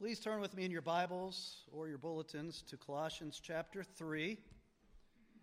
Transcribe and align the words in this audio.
Please 0.00 0.18
turn 0.18 0.40
with 0.40 0.56
me 0.56 0.64
in 0.64 0.70
your 0.70 0.80
Bibles 0.80 1.64
or 1.70 1.86
your 1.86 1.98
bulletins 1.98 2.62
to 2.70 2.78
Colossians 2.78 3.38
chapter 3.38 3.82
3. 3.82 4.38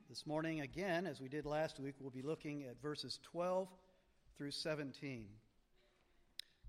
This 0.10 0.26
morning, 0.26 0.62
again, 0.62 1.06
as 1.06 1.22
we 1.22 1.30
did 1.30 1.46
last 1.46 1.80
week, 1.80 1.94
we'll 2.00 2.10
be 2.10 2.24
looking 2.24 2.64
at 2.64 2.82
verses 2.82 3.20
12 3.22 3.68
through 4.36 4.50
17. 4.50 5.28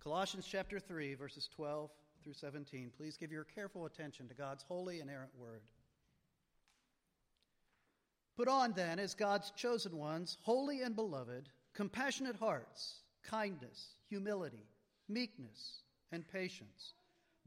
Colossians 0.05 0.47
chapter 0.47 0.79
3, 0.79 1.15
verses 1.15 1.49
12 1.57 1.89
through 2.23 2.35
17. 2.35 2.91
Please 2.95 3.17
give 3.17 3.33
your 3.33 3.45
careful 3.45 3.87
attention 3.87 4.29
to 4.29 4.35
God's 4.35 4.65
holy 4.65 5.01
and 5.01 5.09
inerrant 5.09 5.33
word. 5.35 5.63
Put 8.37 8.49
on 8.49 8.75
then, 8.75 8.99
as 8.99 9.15
God's 9.15 9.51
chosen 9.53 9.97
ones, 9.97 10.37
holy 10.43 10.83
and 10.83 10.95
beloved, 10.95 11.49
compassionate 11.73 12.37
hearts, 12.37 12.97
kindness, 13.23 13.95
humility, 14.11 14.67
meekness, 15.09 15.85
and 16.13 16.29
patience 16.31 16.93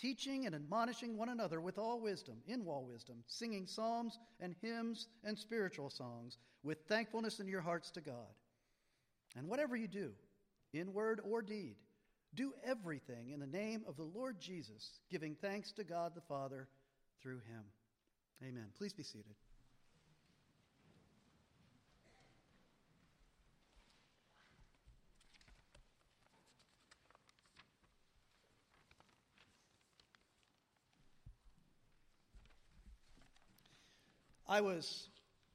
teaching 0.00 0.46
and 0.46 0.54
admonishing 0.54 1.16
one 1.16 1.28
another 1.28 1.60
with 1.60 1.78
all 1.78 2.00
wisdom, 2.00 2.36
in 2.46 2.64
all 2.66 2.84
wisdom, 2.84 3.16
singing 3.26 3.66
psalms 3.66 4.18
and 4.40 4.54
hymns 4.62 5.08
and 5.24 5.38
spiritual 5.38 5.90
songs 5.90 6.38
with 6.62 6.78
thankfulness 6.88 7.40
in 7.40 7.48
your 7.48 7.60
hearts 7.60 7.90
to 7.90 8.00
God. 8.00 8.34
And 9.36 9.48
whatever 9.48 9.76
you 9.76 9.88
do, 9.88 10.12
in 10.72 10.92
word 10.92 11.20
or 11.24 11.42
deed, 11.42 11.76
do 12.34 12.52
everything 12.64 13.30
in 13.30 13.40
the 13.40 13.46
name 13.46 13.82
of 13.88 13.96
the 13.96 14.02
Lord 14.02 14.40
Jesus, 14.40 15.00
giving 15.10 15.34
thanks 15.34 15.72
to 15.72 15.84
God 15.84 16.12
the 16.14 16.20
Father 16.22 16.68
through 17.22 17.40
him. 17.48 17.64
Amen. 18.42 18.66
Please 18.78 18.92
be 18.92 19.02
seated. 19.02 19.34
I 34.50 34.60
was 34.60 35.10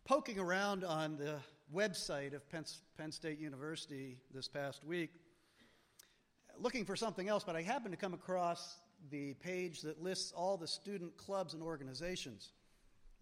poking 0.06 0.40
around 0.40 0.86
on 0.86 1.18
the 1.18 1.36
website 1.76 2.34
of 2.34 2.50
Penn, 2.50 3.12
State 3.12 3.40
University 3.40 4.20
this 4.34 4.48
past 4.48 4.86
week, 4.86 5.10
looking 6.58 6.86
for 6.86 6.96
something 6.96 7.28
else, 7.28 7.44
but 7.44 7.58
I 7.58 7.62
happened 7.62 7.92
to 7.92 7.98
come 7.98 8.14
across 8.14 8.78
the 9.12 9.34
page 9.34 9.82
that 9.82 10.02
lists 10.02 10.32
all 10.32 10.56
the 10.56 10.66
student 10.66 11.18
clubs 11.18 11.54
and 11.54 11.62
organizations. 11.62 12.54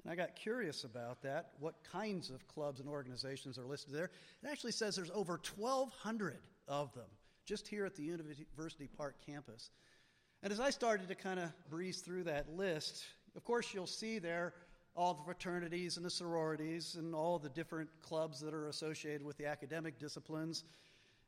And 0.04 0.12
I 0.12 0.16
got 0.16 0.36
curious 0.36 0.84
about 0.84 1.24
that, 1.24 1.54
what 1.60 1.84
kinds 1.92 2.30
of 2.30 2.48
clubs 2.48 2.80
and 2.80 2.88
organizations 2.88 3.58
are 3.58 3.66
listed 3.66 3.96
there. 3.96 4.12
It 4.44 4.50
actually 4.52 4.74
says 4.74 4.96
there's 4.96 5.10
over 5.10 5.40
1,200 5.58 6.38
of 6.68 6.94
them 6.94 7.10
just 7.48 7.68
here 7.68 7.84
at 7.84 7.96
the 7.96 8.04
University 8.04 8.88
Park 8.96 9.16
campus. 9.26 9.72
And 10.44 10.54
as 10.54 10.60
I 10.60 10.70
started 10.70 11.08
to 11.08 11.16
kind 11.16 11.40
of 11.40 11.50
breeze 11.68 12.02
through 12.02 12.26
that 12.26 12.56
list, 12.56 13.06
of 13.36 13.44
course, 13.44 13.74
you'll 13.74 13.88
see 13.88 14.20
there 14.20 14.54
all 14.96 15.14
the 15.14 15.24
fraternities 15.24 15.98
and 15.98 16.06
the 16.06 16.10
sororities 16.10 16.96
and 16.96 17.16
all 17.16 17.40
the 17.40 17.50
different 17.50 17.90
clubs 18.02 18.40
that 18.42 18.54
are 18.54 18.68
associated 18.68 19.24
with 19.24 19.38
the 19.38 19.46
academic 19.46 19.98
disciplines 20.00 20.64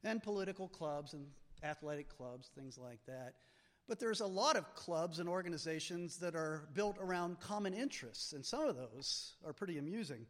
and 0.04 0.22
political 0.22 0.68
clubs 0.68 1.14
and 1.14 1.26
athletic 1.64 2.08
clubs, 2.16 2.52
things 2.56 2.78
like 2.78 3.00
that. 3.08 3.34
But 3.88 4.00
there's 4.00 4.22
a 4.22 4.28
lot 4.28 4.56
of 4.56 4.74
clubs 4.76 5.20
and 5.20 5.30
organizations 5.30 6.18
that 6.18 6.36
are 6.36 6.68
built 6.74 6.98
around 7.00 7.40
common 7.40 7.74
interests, 7.74 8.34
and 8.34 8.46
some 8.46 8.68
of 8.68 8.76
those 8.76 9.34
are 9.46 9.54
pretty 9.54 9.78
amusing. 9.78 10.26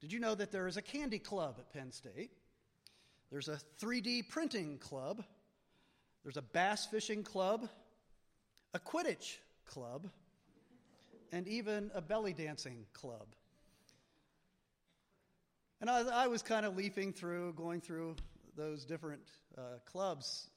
Did 0.00 0.12
you 0.12 0.18
know 0.18 0.34
that 0.34 0.50
there 0.50 0.66
is 0.66 0.76
a 0.76 0.82
candy 0.82 1.20
club 1.20 1.56
at 1.58 1.72
Penn 1.72 1.92
State? 1.92 2.30
There's 3.30 3.48
a 3.48 3.58
3D 3.80 4.28
printing 4.28 4.78
club. 4.78 5.24
There's 6.24 6.36
a 6.36 6.42
bass 6.42 6.86
fishing 6.86 7.22
club, 7.22 7.68
a 8.74 8.78
Quidditch 8.78 9.36
club, 9.64 10.08
and 11.32 11.48
even 11.48 11.90
a 11.94 12.02
belly 12.02 12.34
dancing 12.34 12.84
club. 12.92 13.26
And 15.80 15.90
I, 15.90 16.24
I 16.24 16.26
was 16.28 16.42
kind 16.42 16.64
of 16.64 16.76
leafing 16.76 17.12
through, 17.12 17.54
going 17.54 17.80
through 17.80 18.16
those 18.56 18.84
different 18.84 19.22
uh, 19.58 19.78
clubs. 19.84 20.50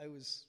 I 0.00 0.08
was 0.08 0.44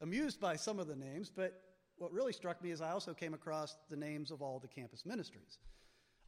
amused 0.00 0.40
by 0.40 0.56
some 0.56 0.78
of 0.78 0.86
the 0.86 0.96
names, 0.96 1.30
but 1.34 1.60
what 1.98 2.12
really 2.12 2.32
struck 2.32 2.62
me 2.62 2.70
is 2.70 2.80
I 2.80 2.92
also 2.92 3.12
came 3.12 3.34
across 3.34 3.76
the 3.90 3.96
names 3.96 4.30
of 4.30 4.40
all 4.40 4.60
the 4.60 4.68
campus 4.68 5.04
ministries. 5.04 5.58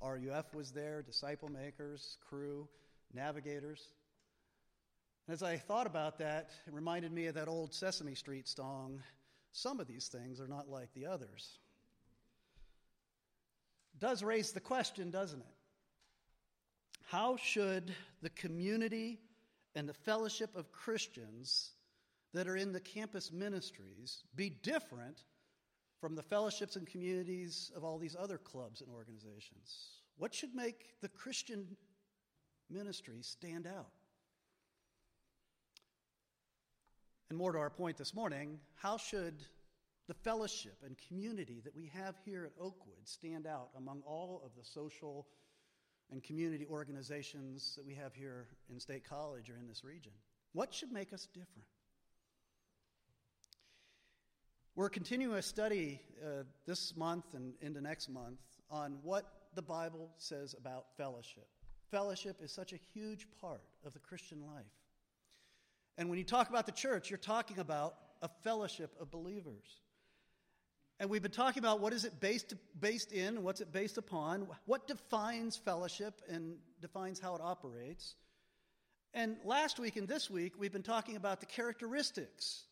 RUF 0.02 0.54
was 0.54 0.72
there, 0.72 1.02
Disciple 1.02 1.48
Makers, 1.48 2.18
Cru, 2.28 2.68
Navigators. 3.14 3.88
And 5.26 5.34
as 5.34 5.42
I 5.42 5.56
thought 5.56 5.86
about 5.86 6.18
that, 6.18 6.50
it 6.66 6.74
reminded 6.74 7.12
me 7.12 7.26
of 7.26 7.34
that 7.34 7.48
old 7.48 7.72
Sesame 7.72 8.14
Street 8.14 8.48
song 8.48 9.00
Some 9.52 9.80
of 9.80 9.86
these 9.86 10.08
things 10.08 10.40
are 10.40 10.48
not 10.48 10.68
like 10.68 10.92
the 10.94 11.06
others 11.06 11.58
does 13.98 14.22
raise 14.22 14.52
the 14.52 14.60
question, 14.60 15.10
doesn't 15.10 15.40
it? 15.40 15.54
How 17.04 17.36
should 17.36 17.94
the 18.20 18.30
community 18.30 19.20
and 19.74 19.88
the 19.88 19.94
fellowship 19.94 20.54
of 20.56 20.72
Christians 20.72 21.70
that 22.34 22.46
are 22.46 22.56
in 22.56 22.72
the 22.72 22.80
campus 22.80 23.32
ministries 23.32 24.24
be 24.34 24.50
different 24.50 25.24
from 26.00 26.14
the 26.14 26.22
fellowships 26.22 26.76
and 26.76 26.86
communities 26.86 27.72
of 27.74 27.82
all 27.82 27.98
these 27.98 28.16
other 28.18 28.38
clubs 28.38 28.82
and 28.82 28.90
organizations? 28.90 30.02
What 30.18 30.34
should 30.34 30.54
make 30.54 31.00
the 31.00 31.08
Christian 31.08 31.76
ministry 32.70 33.18
stand 33.22 33.66
out? 33.66 33.90
And 37.30 37.38
more 37.38 37.52
to 37.52 37.58
our 37.58 37.70
point 37.70 37.96
this 37.96 38.14
morning, 38.14 38.58
how 38.74 38.96
should 38.96 39.44
the 40.08 40.14
fellowship 40.14 40.76
and 40.84 40.96
community 41.06 41.60
that 41.62 41.76
we 41.76 41.90
have 41.94 42.16
here 42.24 42.44
at 42.44 42.52
Oakwood 42.58 43.06
stand 43.06 43.46
out 43.46 43.68
among 43.76 44.02
all 44.06 44.40
of 44.44 44.50
the 44.56 44.64
social 44.64 45.26
and 46.10 46.22
community 46.22 46.66
organizations 46.70 47.74
that 47.76 47.86
we 47.86 47.94
have 47.94 48.14
here 48.14 48.46
in 48.70 48.80
State 48.80 49.04
College 49.06 49.50
or 49.50 49.58
in 49.58 49.68
this 49.68 49.84
region? 49.84 50.12
What 50.54 50.72
should 50.72 50.90
make 50.90 51.12
us 51.12 51.26
different? 51.26 51.66
We're 54.74 54.88
continuing 54.88 55.36
a 55.36 55.42
study 55.42 56.00
uh, 56.24 56.44
this 56.66 56.96
month 56.96 57.34
and 57.34 57.52
into 57.60 57.82
next 57.82 58.08
month 58.08 58.38
on 58.70 58.98
what 59.02 59.26
the 59.54 59.62
Bible 59.62 60.08
says 60.16 60.54
about 60.58 60.86
fellowship. 60.96 61.48
Fellowship 61.90 62.36
is 62.42 62.50
such 62.50 62.72
a 62.72 62.78
huge 62.94 63.26
part 63.40 63.62
of 63.84 63.92
the 63.92 63.98
Christian 63.98 64.40
life. 64.46 64.64
And 65.98 66.08
when 66.08 66.18
you 66.18 66.24
talk 66.24 66.48
about 66.48 66.64
the 66.64 66.72
church, 66.72 67.10
you're 67.10 67.18
talking 67.18 67.58
about 67.58 67.96
a 68.22 68.28
fellowship 68.42 68.94
of 69.00 69.10
believers. 69.10 69.80
And 71.00 71.08
we've 71.10 71.22
been 71.22 71.30
talking 71.30 71.62
about 71.62 71.80
what 71.80 71.92
is 71.92 72.04
it 72.04 72.18
based, 72.18 72.54
based 72.78 73.12
in 73.12 73.44
what's 73.44 73.60
it 73.60 73.72
based 73.72 73.98
upon, 73.98 74.48
what 74.66 74.88
defines 74.88 75.56
fellowship 75.56 76.20
and 76.28 76.56
defines 76.80 77.20
how 77.20 77.36
it 77.36 77.40
operates. 77.40 78.16
And 79.14 79.36
last 79.44 79.78
week 79.78 79.96
and 79.96 80.08
this 80.08 80.28
week, 80.28 80.54
we've 80.58 80.72
been 80.72 80.82
talking 80.82 81.14
about 81.14 81.38
the 81.40 81.46
characteristics 81.46 82.64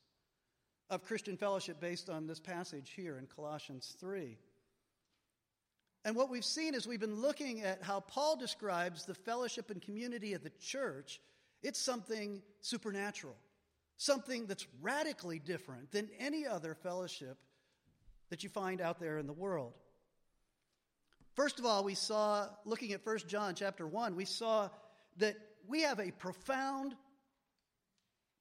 of 0.91 1.05
Christian 1.05 1.37
fellowship 1.37 1.81
based 1.81 2.11
on 2.11 2.27
this 2.27 2.41
passage 2.41 2.91
here 2.97 3.17
in 3.17 3.27
Colossians 3.27 3.97
3. 4.01 4.37
And 6.05 6.17
what 6.17 6.29
we've 6.29 6.45
seen 6.45 6.75
is 6.75 6.87
we've 6.87 7.01
been 7.01 7.21
looking 7.21 7.63
at 7.63 7.83
how 7.83 8.01
Paul 8.01 8.37
describes 8.37 9.05
the 9.05 9.15
fellowship 9.15 9.71
and 9.71 9.81
community 9.81 10.35
of 10.35 10.43
the 10.43 10.53
church. 10.61 11.21
It's 11.63 11.81
something 11.81 12.43
supernatural, 12.61 13.37
something 13.97 14.47
that's 14.47 14.67
radically 14.81 15.39
different 15.39 15.93
than 15.93 16.09
any 16.19 16.45
other 16.47 16.75
fellowship 16.75 17.39
that 18.31 18.43
you 18.43 18.49
find 18.49 18.81
out 18.81 18.99
there 18.99 19.19
in 19.19 19.27
the 19.27 19.33
world. 19.33 19.75
First 21.35 21.59
of 21.59 21.67
all, 21.67 21.85
we 21.85 21.95
saw, 21.95 22.49
looking 22.65 22.93
at 22.93 23.05
1 23.05 23.19
John 23.29 23.55
chapter 23.55 23.87
1, 23.87 24.17
we 24.17 24.25
saw 24.25 24.71
that 25.19 25.37
we 25.67 25.83
have 25.83 26.01
a 26.01 26.11
profound, 26.11 26.95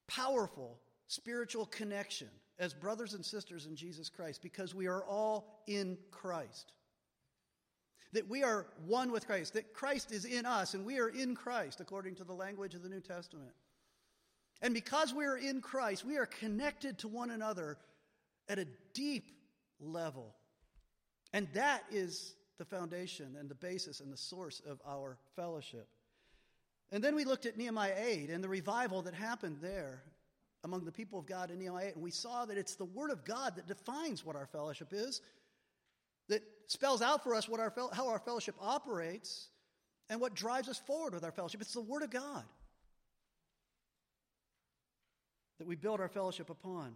powerful 0.07 0.79
spiritual 1.07 1.65
connection 1.65 2.29
as 2.57 2.73
brothers 2.73 3.13
and 3.13 3.23
sisters 3.23 3.65
in 3.65 3.75
Jesus 3.75 4.09
Christ 4.09 4.41
because 4.41 4.73
we 4.73 4.87
are 4.87 5.03
all 5.03 5.61
in 5.67 5.97
Christ. 6.11 6.71
That 8.13 8.29
we 8.29 8.43
are 8.43 8.67
one 8.85 9.11
with 9.11 9.27
Christ, 9.27 9.53
that 9.53 9.73
Christ 9.73 10.11
is 10.11 10.25
in 10.25 10.45
us 10.45 10.73
and 10.73 10.85
we 10.85 10.99
are 10.99 11.09
in 11.09 11.35
Christ, 11.35 11.81
according 11.81 12.15
to 12.15 12.23
the 12.23 12.33
language 12.33 12.75
of 12.75 12.81
the 12.81 12.89
New 12.89 13.01
Testament. 13.01 13.51
And 14.61 14.73
because 14.73 15.13
we 15.13 15.25
are 15.25 15.37
in 15.37 15.59
Christ, 15.59 16.05
we 16.05 16.17
are 16.17 16.25
connected 16.25 16.97
to 16.99 17.09
one 17.09 17.29
another 17.29 17.77
at 18.47 18.57
a 18.57 18.67
deep 18.93 19.31
level. 19.79 20.35
And 21.33 21.47
that 21.53 21.83
is 21.91 22.35
the 22.57 22.65
foundation 22.65 23.35
and 23.39 23.49
the 23.49 23.55
basis 23.55 23.99
and 23.99 24.11
the 24.11 24.17
source 24.17 24.61
of 24.67 24.81
our 24.87 25.17
fellowship. 25.35 25.87
And 26.91 27.03
then 27.03 27.15
we 27.15 27.25
looked 27.25 27.45
at 27.45 27.57
Nehemiah 27.57 27.95
8 27.97 28.29
and 28.29 28.43
the 28.43 28.49
revival 28.49 29.01
that 29.03 29.13
happened 29.13 29.57
there 29.61 30.03
among 30.63 30.85
the 30.85 30.91
people 30.91 31.19
of 31.19 31.25
God 31.25 31.51
in 31.51 31.59
Nehemiah 31.59 31.87
8, 31.89 31.95
and 31.95 32.03
we 32.03 32.11
saw 32.11 32.45
that 32.45 32.57
it's 32.57 32.75
the 32.75 32.85
Word 32.85 33.11
of 33.11 33.23
God 33.23 33.55
that 33.55 33.67
defines 33.67 34.25
what 34.25 34.35
our 34.35 34.47
fellowship 34.47 34.89
is, 34.91 35.21
that 36.27 36.41
spells 36.67 37.01
out 37.01 37.23
for 37.23 37.35
us 37.35 37.47
what 37.47 37.59
our, 37.59 37.71
how 37.93 38.07
our 38.07 38.19
fellowship 38.19 38.55
operates, 38.59 39.49
and 40.09 40.19
what 40.19 40.33
drives 40.33 40.67
us 40.67 40.79
forward 40.79 41.13
with 41.13 41.23
our 41.23 41.31
fellowship. 41.31 41.61
It's 41.61 41.73
the 41.73 41.81
Word 41.81 42.01
of 42.01 42.09
God 42.09 42.43
that 45.59 45.67
we 45.67 45.75
build 45.75 45.99
our 45.99 46.09
fellowship 46.09 46.49
upon. 46.49 46.95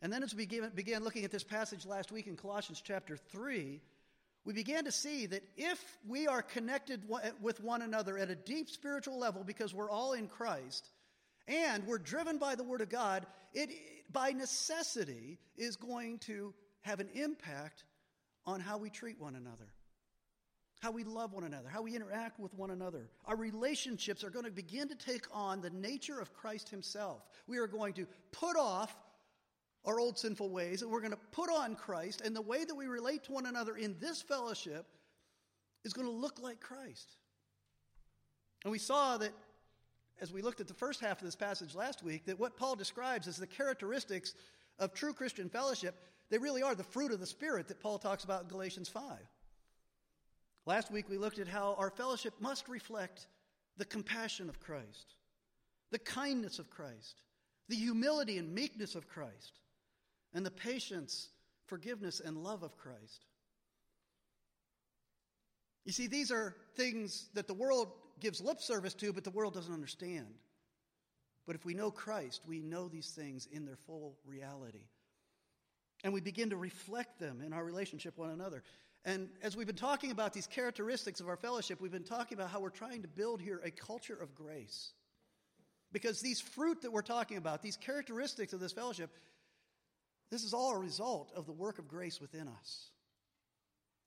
And 0.00 0.12
then 0.12 0.22
as 0.22 0.34
we 0.34 0.46
began 0.46 1.02
looking 1.02 1.24
at 1.24 1.30
this 1.30 1.44
passage 1.44 1.84
last 1.84 2.12
week 2.12 2.26
in 2.26 2.36
Colossians 2.36 2.80
chapter 2.84 3.16
3, 3.16 3.80
we 4.44 4.52
began 4.52 4.84
to 4.84 4.92
see 4.92 5.26
that 5.26 5.42
if 5.56 5.98
we 6.06 6.26
are 6.26 6.42
connected 6.42 7.02
with 7.40 7.60
one 7.60 7.82
another 7.82 8.16
at 8.16 8.30
a 8.30 8.34
deep 8.34 8.70
spiritual 8.70 9.18
level 9.18 9.44
because 9.44 9.74
we're 9.74 9.90
all 9.90 10.12
in 10.12 10.28
Christ 10.28 10.88
and 11.46 11.86
we're 11.86 11.98
driven 11.98 12.38
by 12.38 12.54
the 12.54 12.64
Word 12.64 12.80
of 12.80 12.88
God, 12.88 13.26
it 13.52 13.70
by 14.10 14.30
necessity 14.30 15.38
is 15.56 15.76
going 15.76 16.18
to 16.20 16.54
have 16.82 17.00
an 17.00 17.08
impact 17.14 17.84
on 18.46 18.60
how 18.60 18.78
we 18.78 18.88
treat 18.88 19.20
one 19.20 19.34
another, 19.34 19.66
how 20.80 20.92
we 20.92 21.04
love 21.04 21.32
one 21.32 21.44
another, 21.44 21.68
how 21.68 21.82
we 21.82 21.94
interact 21.94 22.38
with 22.38 22.54
one 22.54 22.70
another. 22.70 23.10
Our 23.26 23.36
relationships 23.36 24.24
are 24.24 24.30
going 24.30 24.46
to 24.46 24.50
begin 24.50 24.88
to 24.88 24.94
take 24.94 25.26
on 25.32 25.60
the 25.60 25.70
nature 25.70 26.20
of 26.20 26.32
Christ 26.32 26.70
Himself. 26.70 27.22
We 27.46 27.58
are 27.58 27.66
going 27.66 27.94
to 27.94 28.06
put 28.32 28.56
off 28.56 28.96
our 29.84 30.00
old 30.00 30.18
sinful 30.18 30.50
ways, 30.50 30.82
and 30.82 30.90
we're 30.90 31.00
going 31.00 31.12
to 31.12 31.18
put 31.32 31.50
on 31.50 31.74
Christ, 31.74 32.20
and 32.20 32.34
the 32.34 32.42
way 32.42 32.64
that 32.64 32.74
we 32.74 32.86
relate 32.86 33.24
to 33.24 33.32
one 33.32 33.46
another 33.46 33.76
in 33.76 33.96
this 34.00 34.20
fellowship 34.20 34.86
is 35.84 35.92
going 35.92 36.06
to 36.06 36.12
look 36.12 36.40
like 36.40 36.60
Christ. 36.60 37.16
And 38.64 38.72
we 38.72 38.78
saw 38.78 39.16
that 39.18 39.32
as 40.20 40.32
we 40.32 40.42
looked 40.42 40.60
at 40.60 40.68
the 40.68 40.74
first 40.74 41.00
half 41.00 41.18
of 41.18 41.24
this 41.24 41.36
passage 41.36 41.74
last 41.74 42.02
week, 42.02 42.26
that 42.26 42.38
what 42.38 42.56
Paul 42.56 42.74
describes 42.74 43.28
as 43.28 43.36
the 43.36 43.46
characteristics 43.46 44.34
of 44.78 44.92
true 44.92 45.12
Christian 45.12 45.48
fellowship, 45.48 45.94
they 46.30 46.38
really 46.38 46.62
are 46.62 46.74
the 46.74 46.84
fruit 46.84 47.12
of 47.12 47.20
the 47.20 47.26
Spirit 47.26 47.68
that 47.68 47.80
Paul 47.80 47.98
talks 47.98 48.24
about 48.24 48.42
in 48.42 48.48
Galatians 48.48 48.88
5. 48.88 49.02
Last 50.66 50.90
week 50.90 51.08
we 51.08 51.18
looked 51.18 51.38
at 51.38 51.48
how 51.48 51.74
our 51.78 51.90
fellowship 51.90 52.34
must 52.40 52.68
reflect 52.68 53.26
the 53.76 53.84
compassion 53.84 54.48
of 54.48 54.60
Christ, 54.60 55.14
the 55.90 55.98
kindness 55.98 56.58
of 56.58 56.68
Christ, 56.68 57.22
the 57.68 57.76
humility 57.76 58.38
and 58.38 58.52
meekness 58.52 58.94
of 58.94 59.08
Christ, 59.08 59.60
and 60.34 60.44
the 60.44 60.50
patience, 60.50 61.28
forgiveness, 61.66 62.20
and 62.24 62.36
love 62.36 62.62
of 62.62 62.76
Christ. 62.76 63.24
You 65.84 65.92
see, 65.92 66.06
these 66.06 66.30
are 66.30 66.54
things 66.76 67.28
that 67.34 67.46
the 67.46 67.54
world 67.54 67.88
gives 68.20 68.40
lip 68.40 68.60
service 68.60 68.94
to, 68.94 69.12
but 69.12 69.24
the 69.24 69.30
world 69.30 69.54
doesn't 69.54 69.72
understand. 69.72 70.26
But 71.46 71.56
if 71.56 71.64
we 71.64 71.72
know 71.72 71.90
Christ, 71.90 72.42
we 72.46 72.60
know 72.60 72.88
these 72.88 73.10
things 73.10 73.48
in 73.50 73.64
their 73.64 73.76
full 73.76 74.18
reality. 74.26 74.84
And 76.04 76.12
we 76.12 76.20
begin 76.20 76.50
to 76.50 76.56
reflect 76.56 77.18
them 77.18 77.40
in 77.44 77.52
our 77.52 77.64
relationship 77.64 78.18
one 78.18 78.30
another. 78.30 78.62
And 79.04 79.30
as 79.42 79.56
we've 79.56 79.66
been 79.66 79.76
talking 79.76 80.10
about 80.10 80.34
these 80.34 80.46
characteristics 80.46 81.20
of 81.20 81.28
our 81.28 81.36
fellowship, 81.36 81.80
we've 81.80 81.90
been 81.90 82.04
talking 82.04 82.36
about 82.36 82.50
how 82.50 82.60
we're 82.60 82.68
trying 82.68 83.02
to 83.02 83.08
build 83.08 83.40
here 83.40 83.60
a 83.64 83.70
culture 83.70 84.16
of 84.20 84.34
grace. 84.34 84.92
Because 85.90 86.20
these 86.20 86.40
fruit 86.40 86.82
that 86.82 86.92
we're 86.92 87.00
talking 87.00 87.38
about, 87.38 87.62
these 87.62 87.78
characteristics 87.78 88.52
of 88.52 88.60
this 88.60 88.72
fellowship, 88.72 89.10
this 90.30 90.44
is 90.44 90.52
all 90.52 90.72
a 90.72 90.78
result 90.78 91.32
of 91.34 91.46
the 91.46 91.52
work 91.52 91.78
of 91.78 91.88
grace 91.88 92.20
within 92.20 92.48
us. 92.48 92.90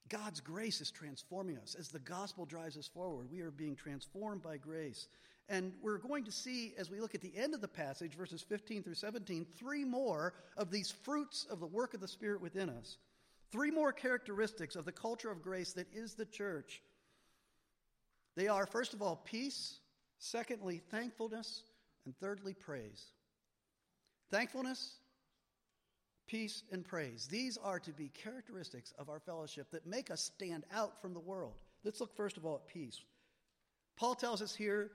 God's 0.10 0.42
grace 0.42 0.82
is 0.82 0.92
transforming 0.92 1.58
us. 1.58 1.76
As 1.80 1.88
the 1.88 2.00
gospel 2.00 2.46
drives 2.46 2.78
us 2.78 2.88
forward, 2.88 3.30
we 3.32 3.42
are 3.42 3.52
being 3.52 3.76
transformed 3.76 4.42
by 4.42 4.58
grace. 4.58 5.08
And 5.48 5.74
we're 5.82 5.98
going 5.98 6.26
to 6.26 6.32
see, 6.32 6.74
as 6.78 6.90
we 6.90 7.00
look 7.00 7.16
at 7.16 7.22
the 7.22 7.36
end 7.36 7.54
of 7.54 7.62
the 7.62 7.68
passage, 7.68 8.16
verses 8.16 8.42
15 8.42 8.84
through 8.84 8.96
17, 8.96 9.46
three 9.58 9.86
more 9.86 10.34
of 10.58 10.70
these 10.70 10.92
fruits 10.92 11.48
of 11.50 11.60
the 11.60 11.68
work 11.68 11.94
of 11.94 12.02
the 12.02 12.08
Spirit 12.08 12.42
within 12.42 12.70
us. 12.70 12.98
Three 13.52 13.72
more 13.72 13.92
characteristics 13.92 14.76
of 14.76 14.86
the 14.86 14.92
culture 14.92 15.32
of 15.32 15.42
grace 15.42 15.74
that 15.74 15.88
is 15.94 16.14
the 16.14 16.26
church. 16.26 16.82
They 18.36 18.48
are, 18.48 18.66
first 18.66 18.94
of 18.94 19.02
all, 19.02 19.18
peace, 19.26 19.80
secondly, 20.20 20.82
thankfulness, 20.90 21.64
and 22.06 22.16
thirdly, 22.18 22.54
praise. 22.54 23.06
Thankfulness, 24.30 24.96
peace, 26.32 26.64
and 26.72 26.86
praise. 26.86 27.28
These 27.30 27.58
are 27.62 27.80
to 27.82 27.92
be 27.92 28.10
characteristics 28.10 28.94
of 28.98 29.10
our 29.10 29.20
fellowship 29.20 29.70
that 29.72 29.86
make 29.86 30.10
us 30.10 30.22
stand 30.22 30.64
out 30.74 31.02
from 31.02 31.14
the 31.14 31.20
world. 31.20 31.56
Let's 31.84 32.00
look 32.00 32.16
first 32.16 32.38
of 32.38 32.46
all 32.46 32.56
at 32.56 32.74
peace. 32.74 33.02
Paul 33.98 34.16
tells 34.16 34.42
us 34.42 34.56
here 34.56 34.92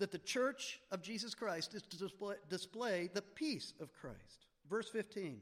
that 0.00 0.10
the 0.10 0.18
church 0.18 0.80
of 0.90 1.00
Jesus 1.00 1.32
Christ 1.32 1.74
is 1.74 1.82
to 1.82 1.96
display, 1.96 2.34
display 2.48 3.08
the 3.14 3.22
peace 3.22 3.72
of 3.80 3.92
Christ. 3.92 4.46
Verse 4.68 4.88
15. 4.88 5.40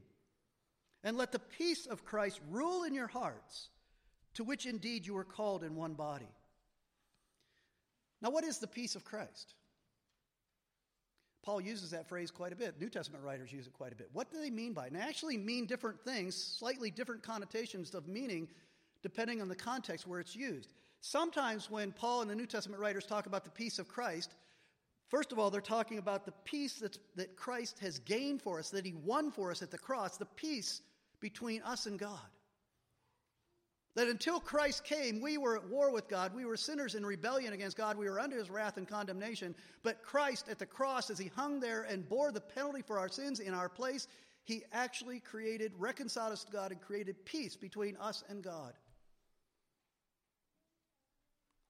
And 1.02 1.16
let 1.16 1.32
the 1.32 1.38
peace 1.38 1.86
of 1.86 2.04
Christ 2.04 2.40
rule 2.50 2.82
in 2.82 2.92
your 2.92 3.06
hearts, 3.06 3.70
to 4.34 4.44
which 4.44 4.66
indeed 4.66 5.06
you 5.06 5.16
are 5.16 5.24
called 5.24 5.64
in 5.64 5.76
one 5.76 5.94
body. 5.94 6.28
Now, 8.20 8.30
what 8.30 8.44
is 8.44 8.58
the 8.58 8.66
peace 8.66 8.96
of 8.96 9.04
Christ? 9.04 9.54
Paul 11.48 11.62
uses 11.62 11.92
that 11.92 12.06
phrase 12.06 12.30
quite 12.30 12.52
a 12.52 12.56
bit. 12.56 12.78
New 12.78 12.90
Testament 12.90 13.24
writers 13.24 13.50
use 13.50 13.66
it 13.66 13.72
quite 13.72 13.90
a 13.90 13.96
bit. 13.96 14.10
What 14.12 14.30
do 14.30 14.38
they 14.38 14.50
mean 14.50 14.74
by 14.74 14.84
it? 14.84 14.92
And 14.92 14.96
they 14.96 15.02
actually 15.02 15.38
mean 15.38 15.64
different 15.64 15.98
things, 15.98 16.36
slightly 16.36 16.90
different 16.90 17.22
connotations 17.22 17.94
of 17.94 18.06
meaning, 18.06 18.48
depending 19.02 19.40
on 19.40 19.48
the 19.48 19.56
context 19.56 20.06
where 20.06 20.20
it's 20.20 20.36
used. 20.36 20.74
Sometimes 21.00 21.70
when 21.70 21.90
Paul 21.90 22.20
and 22.20 22.30
the 22.30 22.34
New 22.34 22.44
Testament 22.44 22.82
writers 22.82 23.06
talk 23.06 23.24
about 23.24 23.44
the 23.44 23.50
peace 23.50 23.78
of 23.78 23.88
Christ, 23.88 24.34
first 25.08 25.32
of 25.32 25.38
all, 25.38 25.48
they're 25.48 25.62
talking 25.62 25.96
about 25.96 26.26
the 26.26 26.34
peace 26.44 26.74
that's, 26.74 26.98
that 27.16 27.34
Christ 27.34 27.78
has 27.78 27.98
gained 28.00 28.42
for 28.42 28.58
us, 28.58 28.68
that 28.68 28.84
he 28.84 28.92
won 28.92 29.30
for 29.30 29.50
us 29.50 29.62
at 29.62 29.70
the 29.70 29.78
cross, 29.78 30.18
the 30.18 30.26
peace 30.26 30.82
between 31.18 31.62
us 31.62 31.86
and 31.86 31.98
God. 31.98 32.28
That 33.94 34.08
until 34.08 34.38
Christ 34.38 34.84
came, 34.84 35.20
we 35.20 35.38
were 35.38 35.56
at 35.56 35.68
war 35.68 35.90
with 35.90 36.08
God. 36.08 36.34
We 36.34 36.44
were 36.44 36.56
sinners 36.56 36.94
in 36.94 37.04
rebellion 37.04 37.52
against 37.52 37.76
God. 37.76 37.96
We 37.96 38.08
were 38.08 38.20
under 38.20 38.36
his 38.36 38.50
wrath 38.50 38.76
and 38.76 38.86
condemnation. 38.86 39.54
But 39.82 40.02
Christ 40.02 40.48
at 40.48 40.58
the 40.58 40.66
cross, 40.66 41.10
as 41.10 41.18
he 41.18 41.32
hung 41.34 41.58
there 41.58 41.82
and 41.82 42.08
bore 42.08 42.30
the 42.30 42.40
penalty 42.40 42.82
for 42.82 42.98
our 42.98 43.08
sins 43.08 43.40
in 43.40 43.54
our 43.54 43.68
place, 43.68 44.06
he 44.44 44.62
actually 44.72 45.20
created, 45.20 45.72
reconciled 45.76 46.32
us 46.32 46.44
to 46.44 46.52
God, 46.52 46.70
and 46.70 46.80
created 46.80 47.24
peace 47.24 47.56
between 47.56 47.96
us 47.96 48.24
and 48.28 48.42
God. 48.42 48.72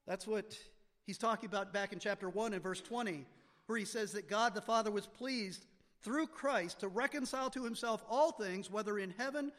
That's 0.06 0.26
what 0.26 0.56
he's 1.06 1.18
talking 1.18 1.48
about 1.48 1.72
back 1.72 1.92
in 1.92 1.98
chapter 1.98 2.28
1 2.30 2.52
and 2.52 2.62
verse 2.62 2.80
20, 2.80 3.26
where 3.66 3.78
he 3.78 3.84
says 3.84 4.12
that 4.12 4.28
God 4.28 4.54
the 4.54 4.60
Father 4.60 4.90
was 4.90 5.06
pleased 5.06 5.66
through 6.02 6.28
Christ 6.28 6.80
to 6.80 6.88
reconcile 6.88 7.50
to 7.50 7.64
himself 7.64 8.04
all 8.08 8.32
things, 8.32 8.70
whether 8.70 8.98
in 8.98 9.12
heaven 9.18 9.50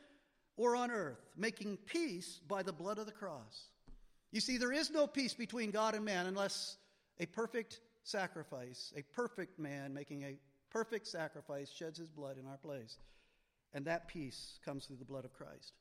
or 0.59 0.75
on 0.75 0.91
earth, 0.91 1.21
making 1.37 1.77
peace 1.85 2.41
by 2.45 2.61
the 2.61 2.73
blood 2.73 2.97
of 2.97 3.05
the 3.05 3.13
cross. 3.13 3.69
You 4.33 4.41
see, 4.41 4.57
there 4.57 4.73
is 4.73 4.91
no 4.91 5.07
peace 5.07 5.33
between 5.33 5.71
God 5.71 5.95
and 5.95 6.03
man 6.03 6.25
unless 6.25 6.75
a 7.17 7.25
perfect 7.25 7.79
sacrifice, 8.03 8.91
a 8.97 9.01
perfect 9.15 9.57
man 9.57 9.93
making 9.93 10.23
a 10.23 10.37
perfect 10.69 11.07
sacrifice, 11.07 11.71
sheds 11.71 11.97
his 11.97 12.09
blood 12.09 12.37
in 12.37 12.45
our 12.45 12.57
place. 12.57 12.97
And 13.73 13.85
that 13.85 14.09
peace 14.09 14.59
comes 14.65 14.85
through 14.85 14.97
the 14.97 15.05
blood 15.05 15.23
of 15.23 15.31
Christ. 15.31 15.75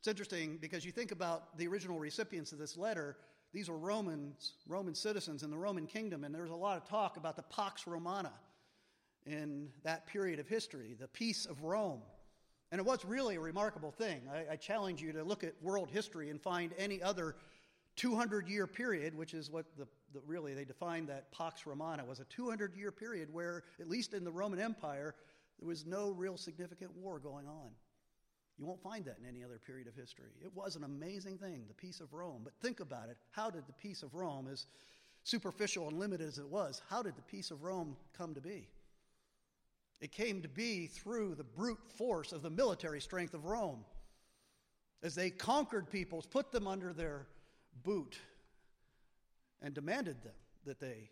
It's 0.00 0.08
interesting 0.08 0.58
because 0.60 0.84
you 0.84 0.90
think 0.90 1.12
about 1.12 1.56
the 1.56 1.68
original 1.68 2.00
recipients 2.00 2.50
of 2.50 2.58
this 2.58 2.76
letter, 2.76 3.16
these 3.52 3.70
were 3.70 3.78
Romans, 3.78 4.54
Roman 4.66 4.96
citizens 4.96 5.44
in 5.44 5.52
the 5.52 5.56
Roman 5.56 5.86
kingdom, 5.86 6.24
and 6.24 6.34
there 6.34 6.42
was 6.42 6.50
a 6.50 6.56
lot 6.56 6.76
of 6.76 6.84
talk 6.84 7.16
about 7.16 7.36
the 7.36 7.44
Pax 7.44 7.86
Romana 7.86 8.32
in 9.24 9.68
that 9.84 10.08
period 10.08 10.40
of 10.40 10.48
history, 10.48 10.96
the 10.98 11.06
peace 11.06 11.46
of 11.46 11.62
Rome. 11.62 12.02
And 12.70 12.78
it 12.78 12.84
was 12.84 13.04
really 13.04 13.36
a 13.36 13.40
remarkable 13.40 13.90
thing. 13.90 14.22
I, 14.32 14.52
I 14.52 14.56
challenge 14.56 15.00
you 15.00 15.12
to 15.12 15.24
look 15.24 15.42
at 15.42 15.54
world 15.62 15.90
history 15.90 16.30
and 16.30 16.40
find 16.40 16.72
any 16.78 17.02
other 17.02 17.34
200 17.96 18.48
year 18.48 18.66
period, 18.66 19.14
which 19.14 19.34
is 19.34 19.50
what 19.50 19.66
the, 19.76 19.86
the, 20.12 20.20
really 20.26 20.54
they 20.54 20.64
defined 20.64 21.08
that 21.08 21.32
Pax 21.32 21.66
Romana 21.66 22.04
was 22.04 22.20
a 22.20 22.24
200 22.24 22.74
year 22.74 22.92
period 22.92 23.32
where, 23.32 23.64
at 23.80 23.88
least 23.88 24.12
in 24.14 24.24
the 24.24 24.30
Roman 24.30 24.60
Empire, 24.60 25.14
there 25.58 25.68
was 25.68 25.86
no 25.86 26.10
real 26.10 26.36
significant 26.36 26.94
war 26.96 27.18
going 27.18 27.46
on. 27.46 27.70
You 28.58 28.66
won't 28.66 28.82
find 28.82 29.04
that 29.04 29.18
in 29.22 29.28
any 29.28 29.44
other 29.44 29.60
period 29.64 29.86
of 29.86 29.94
history. 29.94 30.30
It 30.42 30.54
was 30.54 30.76
an 30.76 30.84
amazing 30.84 31.38
thing, 31.38 31.64
the 31.68 31.74
peace 31.74 32.00
of 32.00 32.12
Rome. 32.12 32.42
But 32.42 32.54
think 32.60 32.80
about 32.80 33.08
it. 33.08 33.16
How 33.30 33.50
did 33.50 33.66
the 33.66 33.72
peace 33.72 34.02
of 34.02 34.14
Rome, 34.14 34.48
as 34.50 34.66
superficial 35.22 35.88
and 35.88 35.98
limited 35.98 36.26
as 36.26 36.38
it 36.38 36.48
was, 36.48 36.82
how 36.88 37.02
did 37.02 37.16
the 37.16 37.22
peace 37.22 37.50
of 37.50 37.62
Rome 37.62 37.96
come 38.16 38.34
to 38.34 38.40
be? 38.40 38.68
It 40.00 40.12
came 40.12 40.42
to 40.42 40.48
be 40.48 40.86
through 40.86 41.34
the 41.34 41.44
brute 41.44 41.82
force 41.96 42.32
of 42.32 42.42
the 42.42 42.50
military 42.50 43.00
strength 43.00 43.34
of 43.34 43.44
Rome. 43.44 43.84
As 45.02 45.14
they 45.14 45.30
conquered 45.30 45.90
peoples, 45.90 46.26
put 46.26 46.52
them 46.52 46.66
under 46.66 46.92
their 46.92 47.26
boot, 47.84 48.18
and 49.60 49.74
demanded 49.74 50.22
them 50.22 50.34
that 50.64 50.80
they 50.80 51.10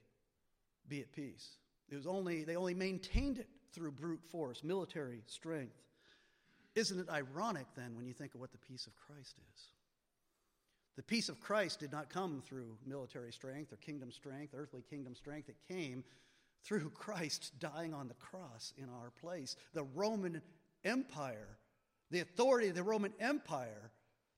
be 0.89 1.01
at 1.01 1.13
peace. 1.13 1.59
It 1.89 1.97
was 1.97 2.07
only, 2.07 2.45
they 2.45 2.57
only 2.57 2.75
maintained 2.75 3.39
it 3.39 3.49
through 3.73 3.93
brute 3.93 4.25
force, 4.31 4.63
military 4.63 5.23
strength. 5.27 5.77
Isn't 6.75 6.99
it 7.01 7.09
ironic 7.09 7.67
then 7.77 7.97
when 7.97 8.07
you 8.07 8.13
think 8.13 8.35
of 8.35 8.41
what 8.41 8.53
the 8.53 8.59
peace 8.59 8.87
of 8.87 8.97
Christ 8.97 9.37
is? 9.55 9.63
The 10.97 11.03
peace 11.03 11.29
of 11.29 11.41
Christ 11.41 11.81
did 11.81 11.93
not 11.93 12.09
come 12.09 12.43
through 12.47 12.79
military 12.87 13.33
strength 13.33 13.73
or 13.73 13.77
kingdom 13.77 14.11
strength, 14.11 14.55
earthly 14.57 14.83
kingdom 14.89 15.15
strength. 15.15 15.49
It 15.49 15.57
came 15.69 16.05
through 16.65 16.91
Christ 16.91 17.53
dying 17.59 17.95
on 17.95 18.09
the 18.09 18.15
cross 18.15 18.73
in 18.77 18.89
our 18.89 19.11
place. 19.21 19.57
The 19.73 19.85
Roman 19.85 20.43
Empire, 20.85 21.59
the 22.11 22.21
authority 22.21 22.69
of 22.69 22.75
the 22.75 22.83
Roman 22.83 23.13
Empire 23.21 23.91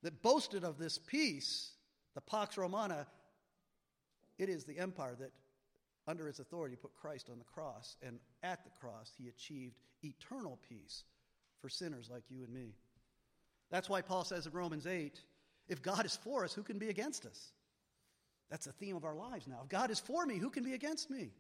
that 0.03 0.23
boasted 0.23 0.65
of 0.65 0.79
this 0.79 0.99
peace, 0.99 1.73
the 2.15 2.21
Pax 2.21 2.57
Romana, 2.57 3.07
it 4.39 4.49
is 4.49 4.65
the 4.65 4.79
empire 4.79 5.17
that, 5.19 5.33
under 6.07 6.29
its 6.29 6.39
authority, 6.39 6.77
put 6.77 6.95
Christ 6.95 7.29
on 7.31 7.39
the 7.39 7.45
cross. 7.45 7.97
And 8.03 8.19
at 8.43 8.63
the 8.65 8.71
cross, 8.81 9.13
he 9.19 9.29
achieved 9.29 9.77
eternal 10.05 10.59
peace 10.69 11.05
for 11.61 11.69
sinners 11.69 12.09
like 12.11 12.25
you 12.29 12.45
and 12.45 12.53
me. 12.53 12.75
That's 13.71 13.89
why 13.89 14.03
Paul 14.03 14.25
says 14.25 14.47
in 14.47 14.53
Romans 14.53 14.87
8 14.87 15.21
if 15.69 15.83
God 15.83 16.07
is 16.07 16.17
for 16.17 16.45
us, 16.45 16.55
who 16.55 16.63
can 16.63 16.79
be 16.79 16.89
against 16.89 17.27
us? 17.27 17.53
That's 18.51 18.65
the 18.65 18.73
theme 18.73 18.97
of 18.97 19.05
our 19.05 19.15
lives 19.15 19.47
now. 19.47 19.61
If 19.63 19.69
God 19.69 19.91
is 19.91 20.01
for 20.01 20.25
me, 20.25 20.39
who 20.39 20.49
can 20.49 20.65
be 20.65 20.73
against 20.73 21.11
me? 21.11 21.31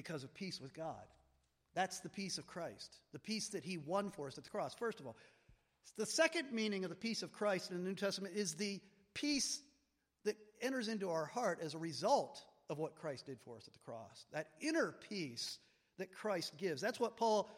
Because 0.00 0.24
of 0.24 0.32
peace 0.32 0.62
with 0.62 0.72
God. 0.72 1.04
That's 1.74 2.00
the 2.00 2.08
peace 2.08 2.38
of 2.38 2.46
Christ, 2.46 2.96
the 3.12 3.18
peace 3.18 3.48
that 3.48 3.62
he 3.62 3.76
won 3.76 4.10
for 4.10 4.28
us 4.28 4.38
at 4.38 4.44
the 4.44 4.50
cross. 4.50 4.74
First 4.74 4.98
of 4.98 5.06
all, 5.06 5.14
the 5.98 6.06
second 6.06 6.52
meaning 6.52 6.84
of 6.84 6.90
the 6.90 6.96
peace 6.96 7.22
of 7.22 7.32
Christ 7.32 7.70
in 7.70 7.76
the 7.76 7.86
New 7.86 7.94
Testament 7.94 8.34
is 8.34 8.54
the 8.54 8.80
peace 9.12 9.60
that 10.24 10.36
enters 10.62 10.88
into 10.88 11.10
our 11.10 11.26
heart 11.26 11.58
as 11.62 11.74
a 11.74 11.78
result 11.78 12.42
of 12.70 12.78
what 12.78 12.94
Christ 12.94 13.26
did 13.26 13.38
for 13.44 13.56
us 13.56 13.66
at 13.66 13.74
the 13.74 13.78
cross. 13.80 14.24
That 14.32 14.48
inner 14.62 14.94
peace 15.10 15.58
that 15.98 16.14
Christ 16.14 16.56
gives. 16.56 16.80
That's 16.80 16.98
what 16.98 17.18
Paul 17.18 17.50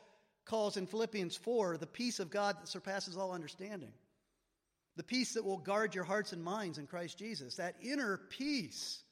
calls 0.45 0.77
in 0.77 0.87
Philippians 0.87 1.37
4 1.37 1.77
the 1.77 1.87
peace 1.87 2.19
of 2.19 2.29
God 2.29 2.57
that 2.61 2.67
surpasses 2.67 3.17
all 3.17 3.31
understanding. 3.31 3.93
The 4.97 5.05
peace 5.05 5.35
that 5.35 5.45
will 5.45 5.59
guard 5.59 5.95
your 5.95 6.05
hearts 6.05 6.33
and 6.33 6.43
minds 6.43 6.79
in 6.79 6.89
Christ 6.89 7.19
Jesus. 7.19 7.55
That 7.55 7.77
inner 7.81 8.19
peace 8.31 9.05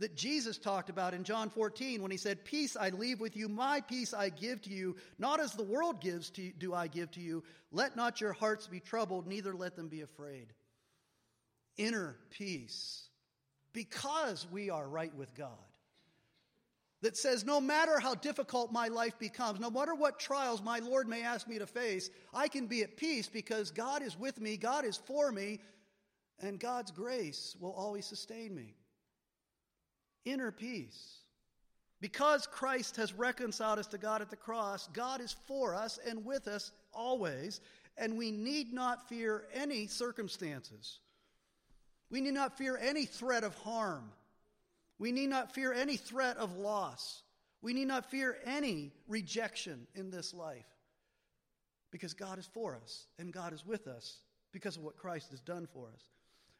that 0.00 0.16
Jesus 0.16 0.58
talked 0.58 0.90
about 0.90 1.14
in 1.14 1.24
John 1.24 1.50
14 1.50 2.02
when 2.02 2.10
he 2.10 2.16
said, 2.16 2.44
Peace 2.44 2.76
I 2.76 2.88
leave 2.88 3.20
with 3.20 3.36
you, 3.36 3.48
my 3.48 3.82
peace 3.82 4.12
I 4.12 4.30
give 4.30 4.62
to 4.62 4.70
you. 4.70 4.96
Not 5.18 5.40
as 5.40 5.52
the 5.52 5.62
world 5.62 6.00
gives 6.00 6.30
to 6.30 6.50
do 6.58 6.74
I 6.74 6.88
give 6.88 7.10
to 7.12 7.20
you. 7.20 7.44
Let 7.70 7.96
not 7.96 8.20
your 8.20 8.32
hearts 8.32 8.66
be 8.66 8.80
troubled, 8.80 9.26
neither 9.26 9.54
let 9.54 9.76
them 9.76 9.88
be 9.88 10.00
afraid. 10.00 10.52
Inner 11.76 12.16
peace. 12.30 13.06
Because 13.72 14.46
we 14.50 14.70
are 14.70 14.88
right 14.88 15.14
with 15.14 15.32
God 15.34 15.50
that 17.02 17.16
says, 17.16 17.44
no 17.44 17.60
matter 17.60 17.98
how 18.00 18.14
difficult 18.14 18.72
my 18.72 18.88
life 18.88 19.18
becomes, 19.18 19.60
no 19.60 19.70
matter 19.70 19.94
what 19.94 20.18
trials 20.18 20.62
my 20.62 20.80
Lord 20.80 21.08
may 21.08 21.22
ask 21.22 21.46
me 21.46 21.58
to 21.58 21.66
face, 21.66 22.10
I 22.34 22.48
can 22.48 22.66
be 22.66 22.82
at 22.82 22.96
peace 22.96 23.28
because 23.28 23.70
God 23.70 24.02
is 24.02 24.18
with 24.18 24.40
me, 24.40 24.56
God 24.56 24.84
is 24.84 24.96
for 24.96 25.30
me, 25.30 25.60
and 26.40 26.58
God's 26.58 26.90
grace 26.90 27.56
will 27.60 27.72
always 27.72 28.06
sustain 28.06 28.54
me. 28.54 28.74
Inner 30.24 30.52
peace. 30.52 31.18
Because 32.00 32.46
Christ 32.46 32.96
has 32.96 33.12
reconciled 33.12 33.78
us 33.78 33.86
to 33.88 33.98
God 33.98 34.22
at 34.22 34.30
the 34.30 34.36
cross, 34.36 34.88
God 34.92 35.20
is 35.20 35.36
for 35.46 35.74
us 35.74 35.98
and 36.06 36.24
with 36.24 36.48
us 36.48 36.72
always, 36.92 37.60
and 37.98 38.16
we 38.16 38.30
need 38.30 38.72
not 38.72 39.08
fear 39.08 39.44
any 39.52 39.86
circumstances. 39.86 41.00
We 42.10 42.20
need 42.20 42.34
not 42.34 42.56
fear 42.56 42.78
any 42.80 43.04
threat 43.04 43.44
of 43.44 43.54
harm. 43.56 44.12
We 44.98 45.12
need 45.12 45.28
not 45.28 45.54
fear 45.54 45.72
any 45.72 45.96
threat 45.96 46.38
of 46.38 46.56
loss. 46.56 47.22
We 47.62 47.74
need 47.74 47.88
not 47.88 48.10
fear 48.10 48.38
any 48.46 48.92
rejection 49.06 49.86
in 49.94 50.10
this 50.10 50.32
life 50.32 50.66
because 51.90 52.14
God 52.14 52.38
is 52.38 52.46
for 52.46 52.76
us 52.82 53.06
and 53.18 53.32
God 53.32 53.52
is 53.52 53.66
with 53.66 53.86
us 53.86 54.22
because 54.52 54.76
of 54.76 54.82
what 54.82 54.96
Christ 54.96 55.30
has 55.30 55.40
done 55.40 55.68
for 55.72 55.88
us. 55.92 56.02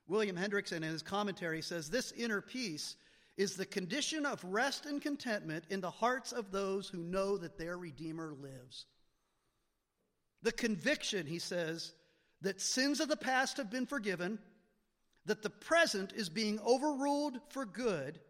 William 0.06 0.36
Hendriksen, 0.36 0.78
in 0.78 0.82
his 0.82 1.02
commentary, 1.02 1.62
says 1.62 1.88
this 1.88 2.12
inner 2.12 2.40
peace 2.40 2.96
is 3.40 3.54
the 3.54 3.64
condition 3.64 4.26
of 4.26 4.44
rest 4.44 4.84
and 4.84 5.00
contentment 5.00 5.64
in 5.70 5.80
the 5.80 5.90
hearts 5.90 6.30
of 6.30 6.52
those 6.52 6.90
who 6.90 6.98
know 6.98 7.38
that 7.38 7.56
their 7.56 7.78
Redeemer 7.78 8.34
lives. 8.38 8.84
The 10.42 10.52
conviction, 10.52 11.26
he 11.26 11.38
says, 11.38 11.94
that 12.42 12.60
sins 12.60 13.00
of 13.00 13.08
the 13.08 13.16
past 13.16 13.56
have 13.56 13.70
been 13.70 13.86
forgiven, 13.86 14.38
that 15.24 15.40
the 15.40 15.48
present 15.48 16.12
is 16.12 16.28
being 16.28 16.60
overruled 16.60 17.40
for 17.48 17.64
good, 17.64 18.20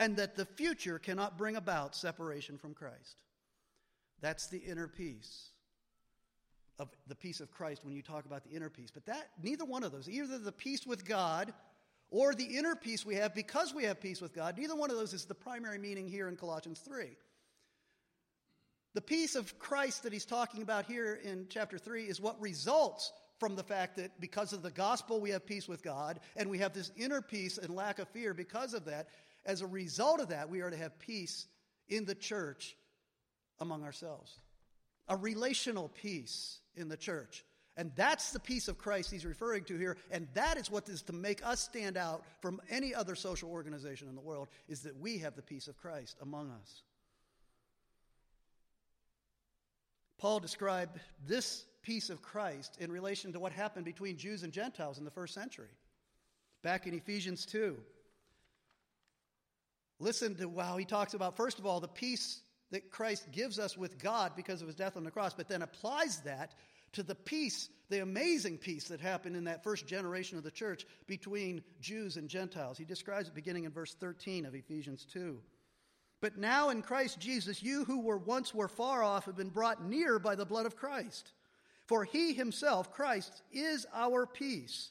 and 0.00 0.16
that 0.16 0.36
the 0.36 0.46
future 0.46 0.98
cannot 0.98 1.36
bring 1.36 1.56
about 1.56 1.94
separation 1.94 2.56
from 2.56 2.72
Christ. 2.72 3.24
That's 4.22 4.46
the 4.46 4.58
inner 4.58 4.88
peace 4.88 5.50
of 6.78 6.88
the 7.08 7.14
peace 7.14 7.40
of 7.40 7.50
Christ 7.50 7.84
when 7.84 7.92
you 7.92 8.00
talk 8.00 8.24
about 8.24 8.42
the 8.42 8.56
inner 8.56 8.70
peace. 8.70 8.90
But 8.90 9.04
that 9.04 9.28
neither 9.42 9.66
one 9.66 9.84
of 9.84 9.92
those, 9.92 10.08
either 10.08 10.38
the 10.38 10.50
peace 10.50 10.86
with 10.86 11.04
God 11.04 11.52
or 12.10 12.34
the 12.34 12.44
inner 12.44 12.76
peace 12.76 13.04
we 13.04 13.16
have 13.16 13.34
because 13.34 13.74
we 13.74 13.84
have 13.84 14.00
peace 14.00 14.20
with 14.20 14.34
God, 14.34 14.56
neither 14.56 14.76
one 14.76 14.90
of 14.90 14.96
those 14.96 15.12
is 15.12 15.24
the 15.24 15.34
primary 15.34 15.78
meaning 15.78 16.08
here 16.08 16.28
in 16.28 16.36
Colossians 16.36 16.80
3. 16.80 17.16
The 18.94 19.00
peace 19.02 19.34
of 19.36 19.58
Christ 19.58 20.04
that 20.04 20.12
he's 20.12 20.24
talking 20.24 20.62
about 20.62 20.86
here 20.86 21.20
in 21.22 21.46
chapter 21.50 21.76
3 21.76 22.04
is 22.04 22.20
what 22.20 22.40
results 22.40 23.12
from 23.38 23.54
the 23.54 23.62
fact 23.62 23.96
that 23.96 24.18
because 24.20 24.52
of 24.52 24.62
the 24.62 24.70
gospel 24.70 25.20
we 25.20 25.30
have 25.30 25.44
peace 25.44 25.68
with 25.68 25.82
God 25.82 26.20
and 26.36 26.48
we 26.48 26.58
have 26.58 26.72
this 26.72 26.90
inner 26.96 27.20
peace 27.20 27.58
and 27.58 27.74
lack 27.74 27.98
of 27.98 28.08
fear 28.08 28.32
because 28.32 28.72
of 28.72 28.86
that. 28.86 29.08
As 29.44 29.60
a 29.60 29.66
result 29.66 30.20
of 30.20 30.28
that, 30.28 30.48
we 30.48 30.60
are 30.60 30.70
to 30.70 30.76
have 30.76 30.98
peace 30.98 31.46
in 31.88 32.04
the 32.04 32.14
church 32.14 32.76
among 33.60 33.84
ourselves, 33.84 34.40
a 35.08 35.16
relational 35.16 35.88
peace 35.88 36.58
in 36.74 36.88
the 36.88 36.96
church. 36.96 37.44
And 37.76 37.92
that's 37.94 38.30
the 38.30 38.40
peace 38.40 38.68
of 38.68 38.78
Christ 38.78 39.10
he's 39.10 39.26
referring 39.26 39.64
to 39.64 39.76
here. 39.76 39.96
And 40.10 40.28
that 40.34 40.56
is 40.56 40.70
what 40.70 40.88
is 40.88 41.02
to 41.02 41.12
make 41.12 41.44
us 41.44 41.60
stand 41.60 41.96
out 41.96 42.24
from 42.40 42.60
any 42.70 42.94
other 42.94 43.14
social 43.14 43.50
organization 43.50 44.08
in 44.08 44.14
the 44.14 44.20
world, 44.20 44.48
is 44.68 44.80
that 44.82 44.98
we 44.98 45.18
have 45.18 45.36
the 45.36 45.42
peace 45.42 45.68
of 45.68 45.76
Christ 45.76 46.16
among 46.22 46.50
us. 46.50 46.82
Paul 50.18 50.40
described 50.40 50.98
this 51.26 51.66
peace 51.82 52.08
of 52.08 52.22
Christ 52.22 52.78
in 52.80 52.90
relation 52.90 53.34
to 53.34 53.40
what 53.40 53.52
happened 53.52 53.84
between 53.84 54.16
Jews 54.16 54.42
and 54.42 54.52
Gentiles 54.52 54.98
in 54.98 55.04
the 55.04 55.10
first 55.10 55.34
century. 55.34 55.68
Back 56.62 56.86
in 56.86 56.94
Ephesians 56.94 57.44
2, 57.44 57.76
Listen 59.98 60.34
to 60.36 60.52
how 60.58 60.76
he 60.76 60.84
talks 60.84 61.14
about, 61.14 61.36
first 61.36 61.58
of 61.58 61.66
all, 61.66 61.80
the 61.80 61.88
peace 61.88 62.40
that 62.70 62.90
Christ 62.90 63.30
gives 63.32 63.58
us 63.58 63.78
with 63.78 63.98
God 63.98 64.32
because 64.36 64.60
of 64.60 64.66
his 64.66 64.76
death 64.76 64.96
on 64.96 65.04
the 65.04 65.10
cross, 65.10 65.32
but 65.32 65.48
then 65.48 65.62
applies 65.62 66.20
that 66.22 66.54
to 66.96 67.02
the 67.02 67.14
peace, 67.14 67.68
the 67.90 68.00
amazing 68.00 68.56
peace 68.56 68.88
that 68.88 69.00
happened 69.00 69.36
in 69.36 69.44
that 69.44 69.62
first 69.62 69.86
generation 69.86 70.38
of 70.38 70.44
the 70.44 70.50
church 70.50 70.86
between 71.06 71.62
Jews 71.78 72.16
and 72.16 72.26
Gentiles. 72.26 72.78
He 72.78 72.86
describes 72.86 73.28
it 73.28 73.34
beginning 73.34 73.64
in 73.64 73.70
verse 73.70 73.94
13 73.94 74.46
of 74.46 74.54
Ephesians 74.54 75.06
2. 75.12 75.38
But 76.22 76.38
now 76.38 76.70
in 76.70 76.80
Christ 76.80 77.20
Jesus, 77.20 77.62
you 77.62 77.84
who 77.84 78.00
were 78.00 78.16
once 78.16 78.54
were 78.54 78.66
far 78.66 79.02
off 79.02 79.26
have 79.26 79.36
been 79.36 79.50
brought 79.50 79.84
near 79.84 80.18
by 80.18 80.34
the 80.34 80.46
blood 80.46 80.64
of 80.64 80.76
Christ. 80.76 81.32
For 81.84 82.04
he 82.04 82.32
himself, 82.32 82.90
Christ, 82.90 83.42
is 83.52 83.86
our 83.92 84.26
peace, 84.26 84.88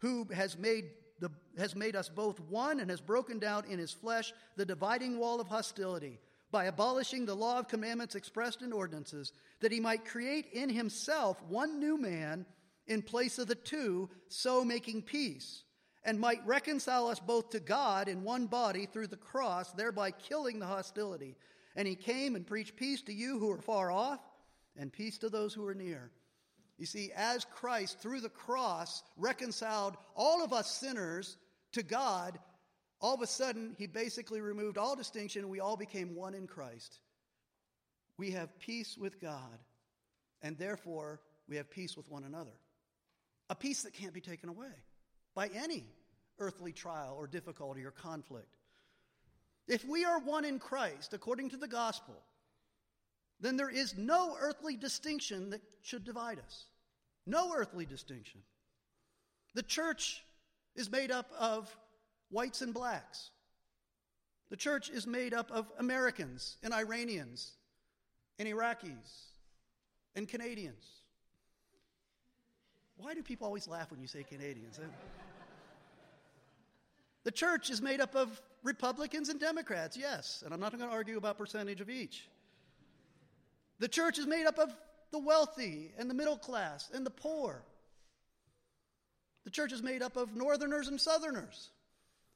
who 0.00 0.28
has 0.34 0.58
made 0.58 0.84
the, 1.20 1.30
has 1.56 1.74
made 1.74 1.96
us 1.96 2.10
both 2.10 2.38
one 2.38 2.80
and 2.80 2.90
has 2.90 3.00
broken 3.00 3.38
down 3.38 3.64
in 3.64 3.78
his 3.78 3.92
flesh 3.92 4.34
the 4.56 4.66
dividing 4.66 5.18
wall 5.18 5.40
of 5.40 5.48
hostility 5.48 6.18
by 6.56 6.64
abolishing 6.64 7.26
the 7.26 7.34
law 7.34 7.58
of 7.58 7.68
commandments 7.68 8.14
expressed 8.14 8.62
in 8.62 8.72
ordinances, 8.72 9.30
that 9.60 9.70
he 9.70 9.78
might 9.78 10.06
create 10.06 10.46
in 10.54 10.70
himself 10.70 11.36
one 11.50 11.78
new 11.78 11.98
man 11.98 12.46
in 12.86 13.02
place 13.02 13.38
of 13.38 13.46
the 13.46 13.54
two, 13.54 14.08
so 14.28 14.64
making 14.64 15.02
peace, 15.02 15.64
and 16.02 16.18
might 16.18 16.40
reconcile 16.46 17.08
us 17.08 17.20
both 17.20 17.50
to 17.50 17.60
God 17.60 18.08
in 18.08 18.24
one 18.24 18.46
body 18.46 18.86
through 18.86 19.08
the 19.08 19.18
cross, 19.18 19.70
thereby 19.72 20.10
killing 20.10 20.58
the 20.58 20.64
hostility. 20.64 21.36
And 21.76 21.86
he 21.86 21.94
came 21.94 22.34
and 22.34 22.46
preached 22.46 22.76
peace 22.76 23.02
to 23.02 23.12
you 23.12 23.38
who 23.38 23.50
are 23.50 23.60
far 23.60 23.92
off, 23.92 24.20
and 24.78 24.90
peace 24.90 25.18
to 25.18 25.28
those 25.28 25.52
who 25.52 25.66
are 25.66 25.74
near. 25.74 26.10
You 26.78 26.86
see, 26.86 27.12
as 27.14 27.44
Christ, 27.44 28.00
through 28.00 28.22
the 28.22 28.30
cross, 28.30 29.02
reconciled 29.18 29.98
all 30.14 30.42
of 30.42 30.54
us 30.54 30.70
sinners 30.70 31.36
to 31.72 31.82
God, 31.82 32.38
all 33.00 33.14
of 33.14 33.22
a 33.22 33.26
sudden, 33.26 33.74
he 33.78 33.86
basically 33.86 34.40
removed 34.40 34.78
all 34.78 34.96
distinction 34.96 35.48
we 35.48 35.60
all 35.60 35.76
became 35.76 36.14
one 36.14 36.34
in 36.34 36.46
Christ. 36.46 36.98
We 38.16 38.30
have 38.30 38.58
peace 38.58 38.96
with 38.96 39.20
God, 39.20 39.58
and 40.42 40.56
therefore 40.56 41.20
we 41.48 41.56
have 41.56 41.70
peace 41.70 41.96
with 41.96 42.10
one 42.10 42.24
another. 42.24 42.54
A 43.50 43.54
peace 43.54 43.82
that 43.82 43.92
can't 43.92 44.14
be 44.14 44.20
taken 44.20 44.48
away 44.48 44.72
by 45.34 45.48
any 45.48 45.84
earthly 46.38 46.72
trial 46.72 47.14
or 47.18 47.26
difficulty 47.26 47.84
or 47.84 47.90
conflict. 47.90 48.56
If 49.68 49.84
we 49.84 50.04
are 50.04 50.18
one 50.20 50.44
in 50.44 50.58
Christ, 50.58 51.12
according 51.12 51.50
to 51.50 51.56
the 51.56 51.68
gospel, 51.68 52.14
then 53.40 53.56
there 53.56 53.70
is 53.70 53.96
no 53.96 54.36
earthly 54.38 54.76
distinction 54.76 55.50
that 55.50 55.60
should 55.82 56.04
divide 56.04 56.38
us. 56.38 56.64
No 57.26 57.52
earthly 57.54 57.84
distinction. 57.84 58.40
The 59.54 59.62
church 59.62 60.22
is 60.74 60.90
made 60.90 61.10
up 61.10 61.30
of 61.38 61.74
whites 62.30 62.62
and 62.62 62.72
blacks. 62.72 63.30
The 64.50 64.56
church 64.56 64.90
is 64.90 65.06
made 65.06 65.34
up 65.34 65.50
of 65.50 65.66
Americans 65.78 66.56
and 66.62 66.72
Iranians 66.72 67.52
and 68.38 68.48
Iraqis 68.48 69.32
and 70.14 70.28
Canadians. 70.28 70.84
Why 72.96 73.14
do 73.14 73.22
people 73.22 73.46
always 73.46 73.68
laugh 73.68 73.90
when 73.90 74.00
you 74.00 74.06
say 74.06 74.22
Canadians? 74.22 74.78
the 77.24 77.30
church 77.30 77.70
is 77.70 77.82
made 77.82 78.00
up 78.00 78.14
of 78.14 78.40
Republicans 78.62 79.28
and 79.28 79.38
Democrats, 79.38 79.96
yes, 79.96 80.42
and 80.44 80.54
I'm 80.54 80.60
not 80.60 80.76
going 80.76 80.88
to 80.88 80.94
argue 80.94 81.18
about 81.18 81.38
percentage 81.38 81.80
of 81.80 81.90
each. 81.90 82.28
The 83.78 83.88
church 83.88 84.18
is 84.18 84.26
made 84.26 84.46
up 84.46 84.58
of 84.58 84.74
the 85.12 85.18
wealthy 85.18 85.92
and 85.98 86.08
the 86.08 86.14
middle 86.14 86.38
class 86.38 86.90
and 86.92 87.04
the 87.04 87.10
poor. 87.10 87.62
The 89.44 89.50
church 89.50 89.72
is 89.72 89.82
made 89.82 90.02
up 90.02 90.16
of 90.16 90.34
northerners 90.34 90.88
and 90.88 91.00
southerners. 91.00 91.70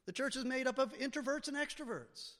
The 0.05 0.11
church 0.11 0.35
is 0.35 0.45
made 0.45 0.67
up 0.67 0.77
of 0.77 0.97
introverts 0.97 1.47
and 1.47 1.57
extroverts. 1.57 2.33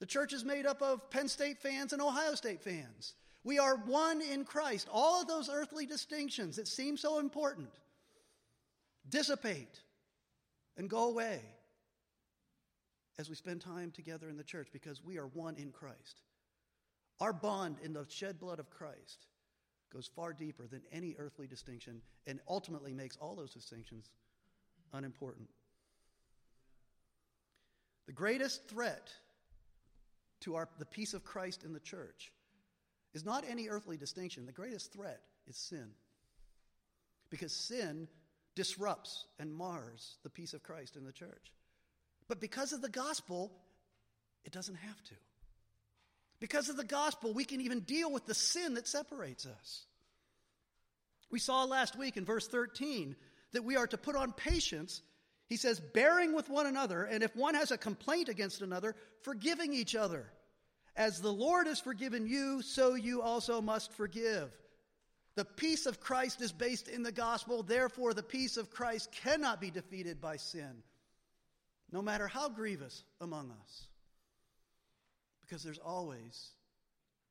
The 0.00 0.06
church 0.06 0.32
is 0.32 0.44
made 0.44 0.66
up 0.66 0.82
of 0.82 1.08
Penn 1.10 1.28
State 1.28 1.58
fans 1.58 1.92
and 1.92 2.02
Ohio 2.02 2.34
State 2.34 2.62
fans. 2.62 3.14
We 3.44 3.58
are 3.58 3.76
one 3.76 4.20
in 4.20 4.44
Christ. 4.44 4.88
All 4.92 5.22
of 5.22 5.28
those 5.28 5.48
earthly 5.48 5.86
distinctions 5.86 6.56
that 6.56 6.68
seem 6.68 6.96
so 6.96 7.18
important 7.18 7.70
dissipate 9.08 9.80
and 10.76 10.90
go 10.90 11.08
away 11.08 11.40
as 13.18 13.28
we 13.28 13.36
spend 13.36 13.60
time 13.60 13.90
together 13.90 14.28
in 14.28 14.36
the 14.36 14.44
church 14.44 14.68
because 14.72 15.02
we 15.02 15.16
are 15.16 15.28
one 15.28 15.54
in 15.56 15.70
Christ. 15.70 16.20
Our 17.20 17.32
bond 17.32 17.76
in 17.82 17.92
the 17.92 18.04
shed 18.08 18.38
blood 18.38 18.58
of 18.58 18.68
Christ 18.68 19.26
goes 19.92 20.10
far 20.14 20.32
deeper 20.32 20.66
than 20.66 20.82
any 20.92 21.14
earthly 21.18 21.46
distinction 21.46 22.02
and 22.26 22.40
ultimately 22.48 22.92
makes 22.92 23.16
all 23.16 23.34
those 23.34 23.54
distinctions 23.54 24.10
unimportant. 24.92 25.48
The 28.06 28.12
greatest 28.12 28.68
threat 28.68 29.12
to 30.40 30.54
our, 30.56 30.68
the 30.78 30.86
peace 30.86 31.14
of 31.14 31.24
Christ 31.24 31.64
in 31.64 31.72
the 31.72 31.80
church 31.80 32.32
is 33.14 33.24
not 33.24 33.44
any 33.48 33.68
earthly 33.68 33.96
distinction. 33.96 34.46
The 34.46 34.52
greatest 34.52 34.92
threat 34.92 35.20
is 35.46 35.56
sin. 35.56 35.88
Because 37.30 37.52
sin 37.52 38.08
disrupts 38.54 39.26
and 39.38 39.52
mars 39.52 40.16
the 40.22 40.30
peace 40.30 40.54
of 40.54 40.62
Christ 40.62 40.96
in 40.96 41.04
the 41.04 41.12
church. 41.12 41.52
But 42.28 42.40
because 42.40 42.72
of 42.72 42.82
the 42.82 42.88
gospel, 42.88 43.52
it 44.44 44.52
doesn't 44.52 44.76
have 44.76 45.04
to. 45.04 45.14
Because 46.40 46.68
of 46.68 46.76
the 46.76 46.84
gospel, 46.84 47.32
we 47.32 47.44
can 47.44 47.60
even 47.60 47.80
deal 47.80 48.12
with 48.12 48.26
the 48.26 48.34
sin 48.34 48.74
that 48.74 48.86
separates 48.86 49.46
us. 49.46 49.86
We 51.30 51.38
saw 51.38 51.64
last 51.64 51.96
week 51.96 52.16
in 52.16 52.24
verse 52.24 52.46
13 52.46 53.16
that 53.52 53.64
we 53.64 53.76
are 53.76 53.86
to 53.86 53.98
put 53.98 54.16
on 54.16 54.32
patience. 54.32 55.02
He 55.48 55.56
says, 55.56 55.80
bearing 55.80 56.34
with 56.34 56.50
one 56.50 56.66
another, 56.66 57.04
and 57.04 57.22
if 57.22 57.36
one 57.36 57.54
has 57.54 57.70
a 57.70 57.78
complaint 57.78 58.28
against 58.28 58.62
another, 58.62 58.96
forgiving 59.22 59.72
each 59.72 59.94
other. 59.94 60.26
As 60.96 61.20
the 61.20 61.32
Lord 61.32 61.66
has 61.66 61.78
forgiven 61.78 62.26
you, 62.26 62.62
so 62.62 62.94
you 62.94 63.22
also 63.22 63.60
must 63.60 63.92
forgive. 63.92 64.50
The 65.36 65.44
peace 65.44 65.86
of 65.86 66.00
Christ 66.00 66.40
is 66.40 66.50
based 66.50 66.88
in 66.88 67.02
the 67.02 67.12
gospel. 67.12 67.62
Therefore, 67.62 68.14
the 68.14 68.22
peace 68.22 68.56
of 68.56 68.70
Christ 68.70 69.12
cannot 69.12 69.60
be 69.60 69.70
defeated 69.70 70.20
by 70.20 70.36
sin, 70.36 70.82
no 71.92 72.00
matter 72.00 72.26
how 72.26 72.48
grievous 72.48 73.04
among 73.20 73.52
us. 73.62 73.88
Because 75.42 75.62
there's 75.62 75.78
always 75.78 76.48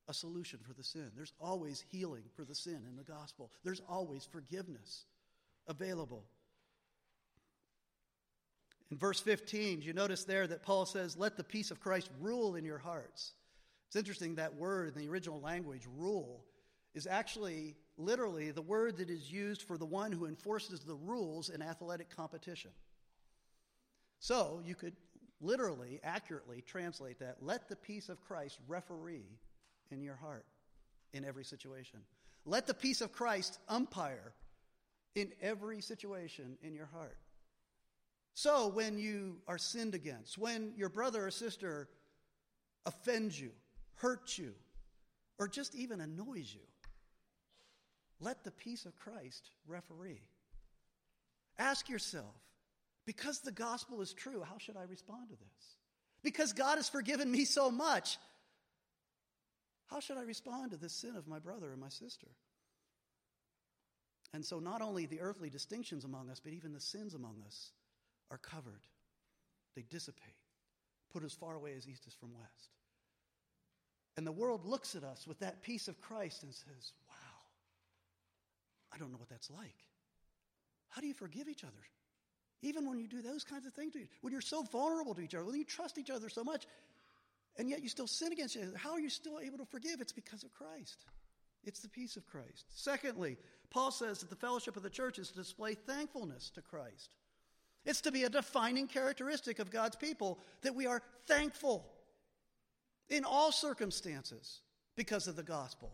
a 0.07 0.13
solution 0.13 0.60
for 0.62 0.74
the 0.74 0.84
sin. 0.84 1.12
There's 1.15 1.34
always 1.39 1.84
healing 1.91 2.24
for 2.36 2.45
the 2.45 2.55
sin 2.55 2.84
in 2.88 2.95
the 2.95 3.03
gospel. 3.03 3.51
There's 3.63 3.81
always 3.89 4.24
forgiveness 4.24 5.05
available. 5.67 6.24
In 8.91 8.97
verse 8.97 9.19
15, 9.19 9.81
you 9.81 9.93
notice 9.93 10.23
there 10.23 10.45
that 10.47 10.63
Paul 10.63 10.85
says, 10.85 11.17
Let 11.17 11.37
the 11.37 11.43
peace 11.43 11.71
of 11.71 11.79
Christ 11.79 12.09
rule 12.19 12.55
in 12.55 12.65
your 12.65 12.77
hearts. 12.77 13.33
It's 13.87 13.95
interesting 13.95 14.35
that 14.35 14.55
word 14.55 14.89
in 14.89 15.01
the 15.01 15.09
original 15.09 15.39
language, 15.41 15.87
rule, 15.97 16.43
is 16.93 17.07
actually 17.07 17.75
literally 17.97 18.51
the 18.51 18.61
word 18.61 18.97
that 18.97 19.09
is 19.09 19.31
used 19.31 19.63
for 19.63 19.77
the 19.77 19.85
one 19.85 20.11
who 20.11 20.25
enforces 20.25 20.81
the 20.81 20.95
rules 20.95 21.49
in 21.49 21.61
athletic 21.61 22.15
competition. 22.15 22.71
So 24.19 24.61
you 24.65 24.75
could 24.75 24.93
literally, 25.41 25.99
accurately 26.03 26.61
translate 26.61 27.19
that 27.19 27.37
let 27.41 27.69
the 27.69 27.75
peace 27.75 28.09
of 28.09 28.21
Christ 28.21 28.59
referee 28.67 29.39
in 29.91 30.01
your 30.01 30.15
heart 30.15 30.45
in 31.13 31.25
every 31.25 31.43
situation. 31.43 32.00
Let 32.45 32.67
the 32.67 32.74
peace 32.74 33.01
of 33.01 33.11
Christ 33.11 33.59
umpire 33.67 34.33
in 35.15 35.31
every 35.41 35.81
situation 35.81 36.57
in 36.61 36.74
your 36.74 36.87
heart. 36.87 37.17
So 38.35 38.67
when 38.67 39.00
you 39.00 39.37
are 39.48 39.57
sinned 39.57 39.95
against, 39.95 40.37
when 40.37 40.74
your 40.75 40.89
brother 40.89 41.25
or 41.25 41.31
sister 41.31 41.87
offends 42.85 43.39
you, 43.39 43.51
hurts 43.95 44.37
you, 44.37 44.53
or 45.39 45.48
just 45.48 45.74
even 45.74 46.01
annoys 46.01 46.53
you, 46.53 46.67
let 48.19 48.43
the 48.43 48.51
peace 48.51 48.85
of 48.85 48.98
Christ 48.98 49.50
referee. 49.65 50.21
Ask 51.57 51.87
yourself, 51.87 52.35
because 53.05 53.39
the 53.39 53.53
gospel 53.53 54.01
is 54.01 54.11
true, 54.11 54.43
how 54.43 54.57
should 54.57 54.75
I 54.75 54.83
respond 54.83 55.29
to 55.29 55.35
this? 55.35 55.75
Because 56.21 56.51
God 56.51 56.75
has 56.75 56.89
forgiven 56.89 57.31
me 57.31 57.45
so 57.45 57.71
much, 57.71 58.17
how 59.87 60.01
should 60.01 60.17
I 60.17 60.24
respond 60.24 60.71
to 60.71 60.77
the 60.77 60.89
sin 60.89 61.15
of 61.15 61.25
my 61.25 61.39
brother 61.39 61.71
or 61.71 61.77
my 61.77 61.89
sister? 61.89 62.27
And 64.33 64.43
so, 64.43 64.59
not 64.59 64.81
only 64.81 65.05
the 65.05 65.21
earthly 65.21 65.50
distinctions 65.50 66.03
among 66.03 66.29
us, 66.29 66.41
but 66.43 66.51
even 66.51 66.74
the 66.74 66.81
sins 66.81 67.13
among 67.13 67.35
us 67.45 67.71
are 68.31 68.38
covered. 68.38 68.81
They 69.75 69.83
dissipate, 69.83 70.35
put 71.11 71.24
as 71.24 71.33
far 71.33 71.55
away 71.55 71.74
as 71.77 71.88
east 71.88 72.07
is 72.07 72.14
from 72.14 72.33
west. 72.33 72.70
And 74.18 74.25
the 74.25 74.31
world 74.31 74.66
looks 74.66 74.96
at 74.96 75.03
us 75.03 75.27
with 75.27 75.40
that 75.40 75.61
peace 75.61 75.88
of 75.88 76.00
Christ 76.00 76.44
and 76.44 76.53
says, 76.53 76.94
Wow, 77.09 77.40
I 78.94 78.98
don't 78.98 79.11
know 79.11 79.18
what 79.18 79.29
that's 79.29 79.51
like. 79.51 79.75
How 80.90 81.01
do 81.01 81.07
you 81.07 81.14
forgive 81.14 81.50
each 81.50 81.64
other? 81.64 81.74
Even 82.61 82.88
when 82.88 82.98
you 82.98 83.07
do 83.07 83.22
those 83.22 83.44
kinds 83.44 83.66
of 83.66 83.74
things 83.74 83.94
to 83.94 84.00
you, 84.00 84.07
when 84.22 84.31
you're 84.31 84.42
so 84.42 84.64
vulnerable 84.64 85.14
to 85.14 85.22
each 85.22 85.35
other, 85.35 85.44
when 85.44 85.55
you 85.55 85.66
trust 85.66 85.98
each 85.98 86.09
other 86.09 86.29
so 86.29 86.44
much, 86.44 86.66
and 87.57 87.70
yet 87.70 87.83
you 87.83 87.90
still 87.90 88.07
sin 88.07 88.31
against 88.31 88.55
each 88.55 88.64
other, 88.64 88.77
how 88.77 88.92
are 88.92 89.00
you 89.00 89.09
still 89.09 89.40
able 89.40 89.57
to 89.57 89.66
forgive? 89.66 90.00
It's 90.00 90.14
because 90.14 90.44
of 90.44 90.53
Christ. 90.53 91.05
It's 91.66 91.81
the 91.81 91.90
peace 91.90 92.16
of 92.16 92.25
Christ. 92.25 92.66
Secondly, 92.70 93.38
Paul 93.70 93.92
says 93.92 94.20
that 94.20 94.29
the 94.29 94.35
fellowship 94.35 94.77
of 94.77 94.83
the 94.83 94.90
church 94.90 95.20
is 95.20 95.29
to 95.29 95.35
display 95.35 95.74
thankfulness 95.74 96.50
to 96.51 96.61
Christ. 96.61 97.09
It's 97.85 98.01
to 98.01 98.11
be 98.11 98.24
a 98.24 98.29
defining 98.29 98.87
characteristic 98.87 99.59
of 99.59 99.71
God's 99.71 99.95
people 99.95 100.39
that 100.61 100.75
we 100.75 100.87
are 100.87 101.01
thankful 101.27 101.85
in 103.09 103.24
all 103.24 103.51
circumstances 103.51 104.61
because 104.95 105.27
of 105.27 105.35
the 105.35 105.43
gospel. 105.43 105.91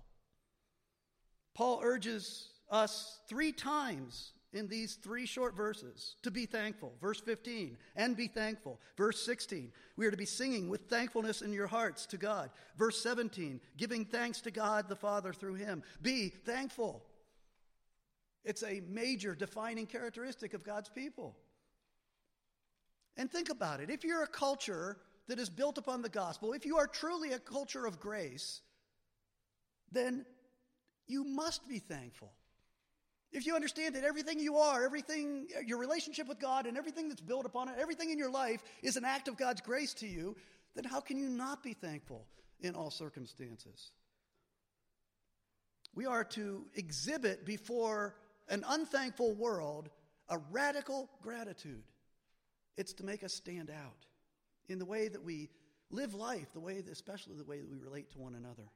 Paul 1.53 1.81
urges 1.83 2.49
us 2.69 3.19
three 3.27 3.51
times 3.51 4.31
in 4.53 4.67
these 4.67 4.95
three 4.95 5.25
short 5.25 5.55
verses 5.55 6.15
to 6.23 6.31
be 6.31 6.45
thankful. 6.45 6.93
Verse 7.01 7.19
15, 7.19 7.77
and 7.95 8.15
be 8.17 8.27
thankful. 8.27 8.79
Verse 8.97 9.21
16, 9.25 9.71
we 9.95 10.05
are 10.05 10.11
to 10.11 10.17
be 10.17 10.25
singing 10.25 10.69
with 10.69 10.89
thankfulness 10.89 11.41
in 11.41 11.53
your 11.53 11.67
hearts 11.67 12.05
to 12.07 12.17
God. 12.17 12.49
Verse 12.77 13.01
17, 13.01 13.59
giving 13.77 14.05
thanks 14.05 14.41
to 14.41 14.51
God 14.51 14.87
the 14.87 14.95
Father 14.95 15.33
through 15.33 15.55
him. 15.55 15.83
Be 16.01 16.29
thankful. 16.29 17.03
It's 18.43 18.63
a 18.63 18.81
major 18.87 19.35
defining 19.35 19.85
characteristic 19.85 20.53
of 20.53 20.63
God's 20.63 20.89
people. 20.89 21.35
And 23.17 23.29
think 23.29 23.49
about 23.49 23.81
it. 23.81 23.89
If 23.89 24.03
you're 24.03 24.23
a 24.23 24.27
culture 24.27 24.97
that 25.27 25.39
is 25.39 25.49
built 25.49 25.77
upon 25.77 26.01
the 26.01 26.09
gospel, 26.09 26.53
if 26.53 26.65
you 26.65 26.77
are 26.77 26.87
truly 26.87 27.33
a 27.33 27.39
culture 27.39 27.85
of 27.85 27.99
grace, 27.99 28.61
then 29.91 30.25
you 31.07 31.23
must 31.23 31.67
be 31.67 31.79
thankful. 31.79 32.31
If 33.31 33.45
you 33.45 33.55
understand 33.55 33.95
that 33.95 34.03
everything 34.03 34.39
you 34.39 34.57
are, 34.57 34.83
everything, 34.83 35.47
your 35.65 35.77
relationship 35.77 36.27
with 36.27 36.39
God, 36.39 36.65
and 36.65 36.77
everything 36.77 37.07
that's 37.07 37.21
built 37.21 37.45
upon 37.45 37.69
it, 37.69 37.75
everything 37.79 38.09
in 38.09 38.17
your 38.17 38.31
life 38.31 38.61
is 38.81 38.97
an 38.97 39.05
act 39.05 39.27
of 39.27 39.37
God's 39.37 39.61
grace 39.61 39.93
to 39.95 40.07
you, 40.07 40.35
then 40.75 40.83
how 40.83 40.99
can 40.99 41.17
you 41.17 41.29
not 41.29 41.63
be 41.63 41.73
thankful 41.73 42.25
in 42.59 42.75
all 42.75 42.91
circumstances? 42.91 43.91
We 45.95 46.05
are 46.05 46.23
to 46.25 46.65
exhibit 46.75 47.45
before 47.45 48.15
an 48.49 48.63
unthankful 48.67 49.33
world 49.33 49.89
a 50.29 50.37
radical 50.51 51.09
gratitude. 51.21 51.83
It's 52.77 52.93
to 52.93 53.05
make 53.05 53.23
us 53.23 53.33
stand 53.33 53.69
out 53.69 54.05
in 54.69 54.79
the 54.79 54.85
way 54.85 55.07
that 55.07 55.23
we 55.23 55.49
live 55.89 56.13
life, 56.13 56.53
the 56.53 56.59
way, 56.59 56.81
that, 56.81 56.91
especially 56.91 57.35
the 57.35 57.43
way 57.43 57.59
that 57.59 57.69
we 57.69 57.77
relate 57.77 58.09
to 58.11 58.19
one 58.19 58.35
another. 58.35 58.69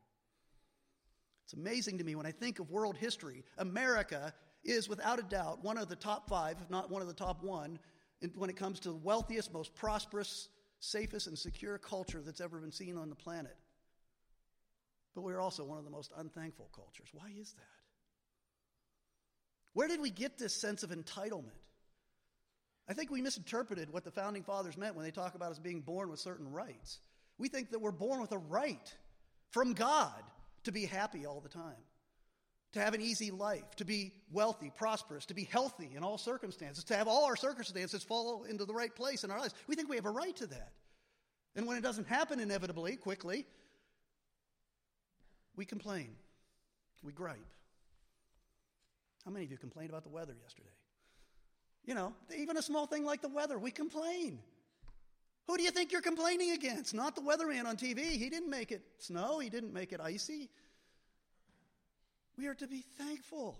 It's 1.46 1.54
amazing 1.54 2.00
to 2.00 2.04
me 2.04 2.16
when 2.16 2.26
I 2.26 2.32
think 2.32 2.60
of 2.60 2.72
world 2.72 2.98
history. 2.98 3.44
America 3.58 4.34
is, 4.64 4.90
without 4.90 5.20
a 5.20 5.24
doubt, 5.24 5.64
one 5.64 5.78
of 5.78 5.88
the 5.88 5.96
top 5.96 6.28
five, 6.28 6.58
if 6.62 6.70
not 6.70 6.90
one 6.90 7.02
of 7.02 7.08
the 7.08 7.14
top 7.14 7.44
one, 7.44 7.80
when 8.36 8.50
it 8.50 8.56
comes 8.56 8.80
to 8.82 8.90
the 8.90 8.96
wealthiest, 8.96 9.54
most 9.54 9.76
prosperous, 9.76 10.50
safest, 10.80 11.28
and 11.28 11.38
secure 11.38 11.78
culture 11.78 12.22
that's 12.26 12.42
ever 12.42 12.60
been 12.60 12.72
seen 12.72 12.98
on 12.98 13.10
the 13.10 13.16
planet. 13.16 13.56
But 15.14 15.22
we're 15.22 15.40
also 15.40 15.64
one 15.64 15.78
of 15.78 15.86
the 15.86 15.92
most 15.92 16.12
unthankful 16.18 16.70
cultures. 16.76 17.10
Why 17.14 17.32
is 17.40 17.54
that? 17.54 17.64
Where 19.74 19.88
did 19.88 20.02
we 20.02 20.10
get 20.10 20.38
this 20.38 20.54
sense 20.54 20.84
of 20.84 20.90
entitlement? 20.90 21.52
I 22.88 22.94
think 22.94 23.10
we 23.10 23.22
misinterpreted 23.22 23.92
what 23.92 24.04
the 24.04 24.12
founding 24.12 24.44
fathers 24.44 24.78
meant 24.78 24.96
when 24.96 25.06
they 25.06 25.12
talk 25.12 25.36
about 25.36 25.52
us 25.52 25.60
being 25.60 25.82
born 25.82 26.10
with 26.10 26.20
certain 26.20 26.52
rights. 26.52 27.00
We 27.38 27.50
think 27.50 27.72
that 27.72 27.82
we're 27.82 27.92
born 27.92 28.22
with 28.22 28.32
a 28.32 28.38
right 28.38 28.94
from 29.52 29.74
God 29.74 30.22
to 30.66 30.72
be 30.72 30.86
happy 30.86 31.26
all 31.26 31.42
the 31.42 31.50
time, 31.50 31.84
to 32.74 32.80
have 32.80 32.94
an 32.94 33.02
easy 33.02 33.32
life, 33.32 33.76
to 33.78 33.86
be 33.86 34.14
wealthy, 34.32 34.72
prosperous, 34.76 35.26
to 35.28 35.34
be 35.34 35.46
healthy 35.46 35.90
in 35.96 36.04
all 36.04 36.18
circumstances, 36.18 36.84
to 36.86 36.96
have 36.96 37.08
all 37.08 37.26
our 37.26 37.36
circumstances 37.36 38.04
fall 38.04 38.44
into 38.44 38.66
the 38.66 38.74
right 38.74 38.94
place 38.94 39.24
in 39.24 39.32
our 39.32 39.40
lives. 39.40 39.54
We 39.68 39.76
think 39.76 39.90
we 39.90 39.96
have 39.96 40.06
a 40.06 40.12
right 40.12 40.36
to 40.38 40.48
that. 40.48 40.72
And 41.56 41.66
when 41.66 41.78
it 41.78 41.82
doesn't 41.82 42.08
happen 42.08 42.40
inevitably, 42.40 42.98
quickly, 42.98 43.46
we 45.56 45.66
complain. 45.66 46.10
We 47.02 47.14
gripe. 47.14 47.38
How 49.24 49.32
many 49.32 49.46
of 49.46 49.52
you 49.52 49.58
complained 49.58 49.90
about 49.90 50.04
the 50.04 50.10
weather 50.10 50.36
yesterday? 50.42 50.70
You 51.86 51.94
know, 51.94 52.14
even 52.36 52.58
a 52.58 52.62
small 52.62 52.88
thing 52.88 53.06
like 53.06 53.22
the 53.22 53.30
weather, 53.30 53.60
we 53.60 53.72
complain. 53.72 54.40
Who 55.48 55.58
do 55.58 55.64
you 55.64 55.72
think 55.72 55.92
you're 55.92 56.02
complaining 56.02 56.52
against? 56.52 56.94
Not 56.94 57.16
the 57.16 57.22
weatherman 57.22 57.66
on 57.66 57.78
TV. 57.78 58.00
He 58.12 58.30
didn't 58.30 58.50
make 58.50 58.72
it 58.72 58.82
snow, 58.98 59.40
he 59.40 59.50
didn't 59.50 59.74
make 59.74 59.94
it 59.94 60.02
icy. 60.02 60.50
We 62.38 62.48
are 62.48 62.56
to 62.56 62.68
be 62.68 62.84
thankful 62.98 63.60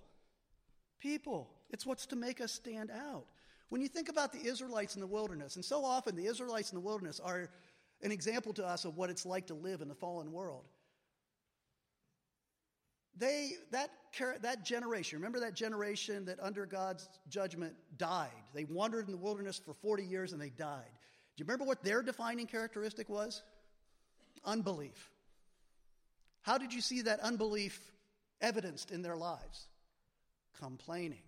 people. 1.00 1.50
It's 1.70 1.86
what's 1.86 2.08
to 2.08 2.16
make 2.16 2.42
us 2.42 2.52
stand 2.52 2.92
out. 2.92 3.26
When 3.70 3.82
you 3.82 3.88
think 3.88 4.10
about 4.10 4.32
the 4.32 4.44
Israelites 4.44 4.96
in 4.96 5.02
the 5.02 5.08
wilderness, 5.08 5.56
and 5.56 5.64
so 5.64 5.84
often 5.84 6.16
the 6.16 6.26
Israelites 6.26 6.72
in 6.72 6.76
the 6.76 6.82
wilderness 6.82 7.20
are 7.20 7.50
an 8.02 8.12
example 8.12 8.54
to 8.54 8.66
us 8.66 8.86
of 8.86 8.98
what 8.98 9.10
it's 9.10 9.26
like 9.26 9.48
to 9.48 9.54
live 9.54 9.82
in 9.82 9.88
the 9.88 9.96
fallen 9.96 10.32
world. 10.32 10.66
They, 13.18 13.52
that, 13.72 13.92
that 14.42 14.66
generation, 14.66 15.20
remember 15.20 15.40
that 15.40 15.54
generation 15.54 16.26
that 16.26 16.40
under 16.42 16.66
God's 16.66 17.08
judgment 17.30 17.74
died? 17.98 18.30
They 18.54 18.66
wandered 18.66 19.06
in 19.06 19.12
the 19.12 19.18
wilderness 19.18 19.60
for 19.64 19.74
40 19.74 20.04
years 20.04 20.34
and 20.34 20.42
they 20.42 20.50
died. 20.50 20.84
Do 21.36 21.42
you 21.42 21.46
remember 21.46 21.66
what 21.66 21.84
their 21.84 22.02
defining 22.02 22.46
characteristic 22.46 23.08
was? 23.08 23.42
Unbelief. 24.44 25.12
How 26.42 26.58
did 26.58 26.74
you 26.74 26.82
see 26.82 27.02
that 27.04 27.20
unbelief 27.22 27.80
evidenced 28.42 28.92
in 28.92 29.02
their 29.02 29.16
lives? 29.16 29.68
Complaining. 30.60 31.24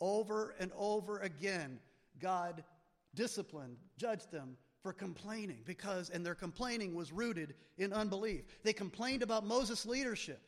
Over 0.00 0.54
and 0.58 0.72
over 0.76 1.20
again, 1.20 1.78
God 2.20 2.64
disciplined, 3.14 3.76
judged 3.96 4.30
them 4.32 4.56
for 4.82 4.92
complaining 4.92 5.60
because, 5.64 6.10
and 6.10 6.26
their 6.26 6.34
complaining 6.34 6.94
was 6.94 7.12
rooted 7.12 7.54
in 7.78 7.92
unbelief. 7.92 8.42
They 8.64 8.72
complained 8.72 9.22
about 9.22 9.46
Moses' 9.46 9.86
leadership 9.86 10.40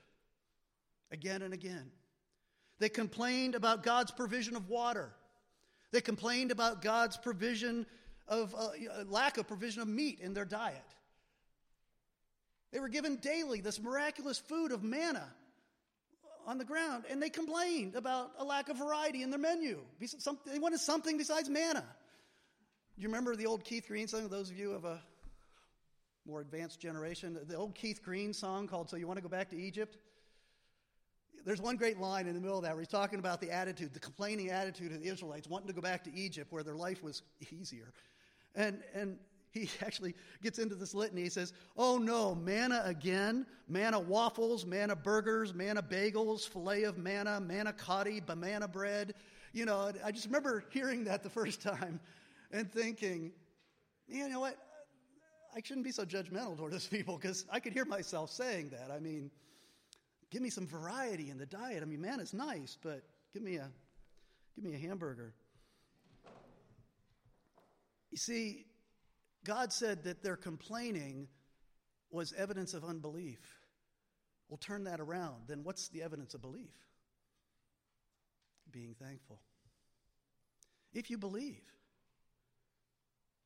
again 1.10 1.42
and 1.42 1.54
again. 1.54 1.90
They 2.78 2.88
complained 2.88 3.54
about 3.54 3.82
God's 3.82 4.10
provision 4.10 4.56
of 4.56 4.68
water. 4.68 5.12
They 5.92 6.00
complained 6.00 6.50
about 6.50 6.82
God's 6.82 7.16
provision 7.16 7.86
of 8.28 8.54
uh, 8.54 8.68
lack 9.06 9.38
of 9.38 9.46
provision 9.46 9.82
of 9.82 9.88
meat 9.88 10.20
in 10.20 10.34
their 10.34 10.44
diet. 10.44 10.82
They 12.72 12.80
were 12.80 12.88
given 12.88 13.16
daily 13.16 13.60
this 13.60 13.80
miraculous 13.80 14.38
food 14.38 14.72
of 14.72 14.82
manna 14.82 15.26
on 16.46 16.58
the 16.58 16.64
ground, 16.64 17.04
and 17.10 17.22
they 17.22 17.30
complained 17.30 17.94
about 17.94 18.32
a 18.38 18.44
lack 18.44 18.68
of 18.68 18.76
variety 18.76 19.22
in 19.22 19.30
their 19.30 19.38
menu. 19.38 19.80
They 20.44 20.58
wanted 20.58 20.80
something 20.80 21.16
besides 21.16 21.48
manna. 21.48 21.84
Do 22.96 23.02
you 23.02 23.08
remember 23.08 23.36
the 23.36 23.46
old 23.46 23.64
Keith 23.64 23.86
Green 23.88 24.08
song? 24.08 24.28
Those 24.28 24.50
of 24.50 24.58
you 24.58 24.72
of 24.72 24.84
a 24.84 25.00
more 26.26 26.40
advanced 26.40 26.80
generation, 26.80 27.38
the 27.46 27.56
old 27.56 27.74
Keith 27.74 28.02
Green 28.02 28.32
song 28.32 28.66
called 28.66 28.90
"So 28.90 28.96
You 28.96 29.06
Want 29.06 29.18
to 29.18 29.22
Go 29.22 29.28
Back 29.28 29.50
to 29.50 29.56
Egypt." 29.56 29.96
There's 31.46 31.60
one 31.60 31.76
great 31.76 32.00
line 32.00 32.26
in 32.26 32.34
the 32.34 32.40
middle 32.40 32.58
of 32.58 32.64
that 32.64 32.72
where 32.72 32.80
he's 32.80 32.88
talking 32.88 33.20
about 33.20 33.40
the 33.40 33.52
attitude, 33.52 33.94
the 33.94 34.00
complaining 34.00 34.50
attitude 34.50 34.90
of 34.90 35.00
the 35.00 35.08
Israelites 35.08 35.48
wanting 35.48 35.68
to 35.68 35.72
go 35.72 35.80
back 35.80 36.02
to 36.04 36.12
Egypt 36.12 36.52
where 36.52 36.64
their 36.64 36.74
life 36.74 37.04
was 37.04 37.22
easier. 37.52 37.92
And, 38.56 38.82
and 38.94 39.16
he 39.52 39.70
actually 39.82 40.16
gets 40.42 40.58
into 40.58 40.74
this 40.74 40.92
litany. 40.92 41.22
He 41.22 41.28
says, 41.28 41.52
Oh 41.76 41.98
no, 41.98 42.34
manna 42.34 42.82
again, 42.84 43.46
manna 43.68 44.00
waffles, 44.00 44.66
manna 44.66 44.96
burgers, 44.96 45.54
manna 45.54 45.82
bagels, 45.82 46.48
filet 46.48 46.82
of 46.82 46.98
manna, 46.98 47.40
manna 47.40 47.72
cotti, 47.72 48.20
banana 48.26 48.66
bread. 48.66 49.14
You 49.52 49.66
know, 49.66 49.92
I 50.04 50.10
just 50.10 50.26
remember 50.26 50.64
hearing 50.70 51.04
that 51.04 51.22
the 51.22 51.30
first 51.30 51.62
time 51.62 52.00
and 52.50 52.70
thinking, 52.70 53.30
you 54.08 54.28
know 54.28 54.40
what? 54.40 54.56
I 55.54 55.60
shouldn't 55.62 55.86
be 55.86 55.92
so 55.92 56.04
judgmental 56.04 56.56
toward 56.56 56.72
these 56.72 56.88
people 56.88 57.16
because 57.16 57.46
I 57.52 57.60
could 57.60 57.72
hear 57.72 57.84
myself 57.84 58.32
saying 58.32 58.70
that. 58.70 58.90
I 58.92 58.98
mean, 58.98 59.30
Give 60.30 60.42
me 60.42 60.50
some 60.50 60.66
variety 60.66 61.30
in 61.30 61.38
the 61.38 61.46
diet. 61.46 61.82
I 61.82 61.86
mean, 61.86 62.00
man, 62.00 62.20
it's 62.20 62.34
nice, 62.34 62.76
but 62.82 63.02
give 63.32 63.42
me 63.42 63.56
a 63.56 63.70
give 64.54 64.64
me 64.64 64.74
a 64.74 64.78
hamburger. 64.78 65.34
You 68.10 68.18
see, 68.18 68.66
God 69.44 69.72
said 69.72 70.04
that 70.04 70.22
their 70.22 70.36
complaining 70.36 71.28
was 72.10 72.32
evidence 72.32 72.74
of 72.74 72.84
unbelief. 72.84 73.38
We'll 74.48 74.58
turn 74.58 74.84
that 74.84 75.00
around. 75.00 75.48
Then 75.48 75.64
what's 75.64 75.88
the 75.88 76.02
evidence 76.02 76.34
of 76.34 76.40
belief? 76.40 76.72
Being 78.70 78.94
thankful. 79.00 79.40
If 80.92 81.10
you 81.10 81.18
believe, 81.18 81.62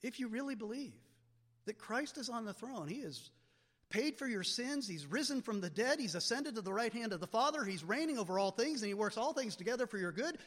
if 0.03 0.21
you 0.21 0.29
really 0.29 0.55
believe 0.55 0.95
that 1.67 1.79
Christ 1.79 2.17
is 2.17 2.29
on 2.29 2.45
the 2.45 2.53
throne, 2.53 2.87
He 2.87 2.97
is 2.97 3.31
paid 3.91 4.17
for 4.17 4.27
your 4.27 4.43
sins. 4.43 4.89
He's 4.89 5.05
risen 5.05 5.43
from 5.43 5.61
the 5.61 5.69
dead. 5.69 6.01
He's 6.01 6.15
ascended 6.15 6.55
to 6.55 6.63
the 6.63 6.73
right 6.73 6.93
hand 6.93 7.13
of 7.13 7.21
the 7.21 7.27
Father. 7.27 7.65
He's 7.65 7.85
reigning 7.85 8.19
over 8.19 8.39
all 8.39 8.53
things, 8.53 8.83
and 8.83 8.89
He 8.89 8.95
works 8.95 9.17
all 9.17 9.33
things 9.33 9.57
together 9.57 9.87
for 9.87 9.99
your 9.99 10.13
good. 10.13 10.39